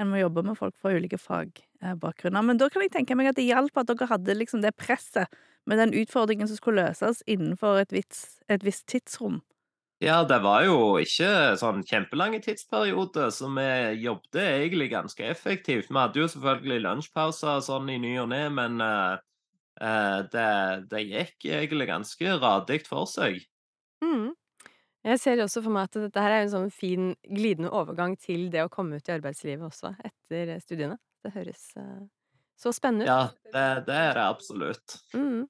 en 0.00 0.08
må 0.08 0.22
jobbe 0.22 0.46
med 0.46 0.56
folk 0.56 0.72
fra 0.80 0.94
ulike 0.96 1.18
fagbakgrunner. 1.20 2.46
Men 2.46 2.60
da 2.60 2.70
kan 2.72 2.86
jeg 2.86 2.94
tenke 2.94 3.16
meg 3.18 3.28
at 3.30 3.36
det 3.36 3.50
hjalp 3.50 3.82
at 3.82 3.90
dere 3.90 4.08
hadde 4.08 4.38
liksom 4.38 4.64
det 4.64 4.72
presset 4.80 5.28
med 5.68 5.80
den 5.80 5.94
utfordringen 5.96 6.48
som 6.48 6.58
skulle 6.58 6.86
løses 6.86 7.22
innenfor 7.26 7.82
et, 7.82 7.92
vits, 7.92 8.40
et 8.48 8.64
visst 8.64 8.86
tidsrom. 8.90 9.40
Ja, 10.00 10.22
det 10.24 10.38
var 10.40 10.64
jo 10.64 10.96
ikke 10.96 11.58
sånn 11.60 11.82
kjempelange 11.84 12.38
tidsperioder, 12.40 13.28
så 13.36 13.50
vi 13.52 13.66
jobbet 14.00 14.38
egentlig 14.40 14.88
ganske 14.94 15.26
effektivt. 15.28 15.90
Vi 15.90 15.98
hadde 15.98 16.22
jo 16.22 16.28
selvfølgelig 16.32 16.84
lunsjpauser 16.86 17.60
sånn 17.66 17.90
i 17.92 17.98
ny 18.00 18.14
og 18.22 18.30
ne, 18.32 18.46
men 18.56 18.80
uh, 18.80 19.20
det, 20.32 20.46
det 20.88 21.02
gikk 21.04 21.50
egentlig 21.52 21.90
ganske 21.92 22.38
radig 22.40 22.80
for 22.88 23.04
seg. 23.12 23.42
Mm. 24.00 24.30
Jeg 25.04 25.20
ser 25.20 25.40
også 25.44 25.62
for 25.64 25.72
meg 25.72 25.88
at 25.88 26.00
dette 26.06 26.24
her 26.24 26.34
er 26.34 26.46
en 26.46 26.52
sånn 26.52 26.72
fin 26.72 27.12
glidende 27.24 27.72
overgang 27.72 28.16
til 28.20 28.48
det 28.52 28.64
å 28.64 28.72
komme 28.72 28.96
ut 28.96 29.08
i 29.08 29.14
arbeidslivet 29.14 29.68
også 29.68 29.94
etter 30.04 30.56
studiene. 30.64 30.96
Det 31.24 31.32
høres 31.36 31.70
eh, 31.76 32.00
så 32.60 32.72
spennende 32.76 33.06
ut. 33.06 33.10
Ja, 33.10 33.50
det, 33.54 33.66
det 33.88 33.96
er 33.96 34.16
det 34.18 34.28
absolutt. 34.28 34.96
Mm. 35.16 35.48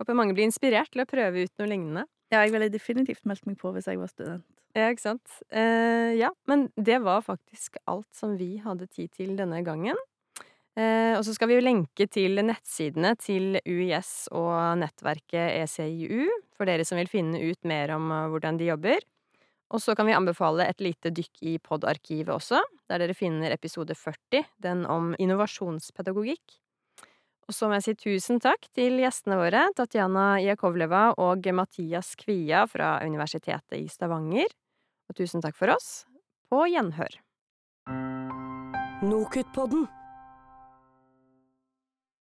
Håper 0.00 0.18
mange 0.18 0.36
blir 0.36 0.48
inspirert 0.48 0.92
til 0.92 1.04
å 1.04 1.08
prøve 1.08 1.46
ut 1.46 1.60
noe 1.60 1.70
lignende. 1.70 2.06
Ja, 2.32 2.42
jeg 2.42 2.54
ville 2.56 2.72
definitivt 2.72 3.26
meldt 3.28 3.46
meg 3.46 3.58
på 3.60 3.70
hvis 3.74 3.86
jeg 3.90 4.00
var 4.00 4.10
student. 4.10 4.46
Ja, 4.76 4.90
ikke 4.90 5.06
sant. 5.06 5.38
Eh, 5.48 6.16
ja, 6.18 6.32
men 6.50 6.66
det 6.76 6.98
var 7.04 7.22
faktisk 7.24 7.78
alt 7.88 8.08
som 8.16 8.34
vi 8.36 8.56
hadde 8.60 8.88
tid 8.90 9.12
til 9.16 9.32
denne 9.38 9.62
gangen. 9.64 9.96
Eh, 10.76 11.14
og 11.16 11.22
så 11.24 11.32
skal 11.32 11.48
vi 11.48 11.56
jo 11.56 11.64
lenke 11.64 12.04
til 12.12 12.42
nettsidene 12.44 13.14
til 13.16 13.56
UiS 13.64 14.26
og 14.36 14.76
nettverket 14.82 15.62
ECIU, 15.62 16.26
for 16.58 16.68
dere 16.68 16.84
som 16.84 17.00
vil 17.00 17.08
finne 17.08 17.40
ut 17.40 17.62
mer 17.68 17.94
om 17.96 18.10
eh, 18.12 18.26
hvordan 18.34 18.60
de 18.60 18.68
jobber. 18.68 19.06
Og 19.74 19.82
så 19.82 19.96
kan 19.98 20.06
vi 20.06 20.14
anbefale 20.14 20.68
et 20.70 20.82
lite 20.84 21.10
dykk 21.10 21.42
i 21.42 21.56
podarkivet 21.58 22.30
også, 22.36 22.60
der 22.86 23.02
dere 23.02 23.16
finner 23.18 23.54
episode 23.54 23.96
40, 23.98 24.44
den 24.62 24.84
om 24.86 25.10
innovasjonspedagogikk. 25.18 26.60
Og 27.46 27.54
så 27.54 27.68
må 27.68 27.78
jeg 27.78 27.84
si 27.86 27.94
tusen 27.98 28.40
takk 28.42 28.66
til 28.74 28.98
gjestene 28.98 29.38
våre, 29.38 29.68
Tatjana 29.78 30.40
Jakovleva 30.42 31.12
og 31.22 31.46
Mathias 31.54 32.14
Kvia 32.18 32.64
fra 32.70 32.96
Universitetet 33.06 33.78
i 33.78 33.86
Stavanger. 33.90 34.50
Og 35.06 35.18
tusen 35.18 35.42
takk 35.42 35.54
for 35.58 35.70
oss. 35.74 36.06
På 36.50 36.64
gjenhør. 36.70 37.20
Nokutpodden. 39.06 39.86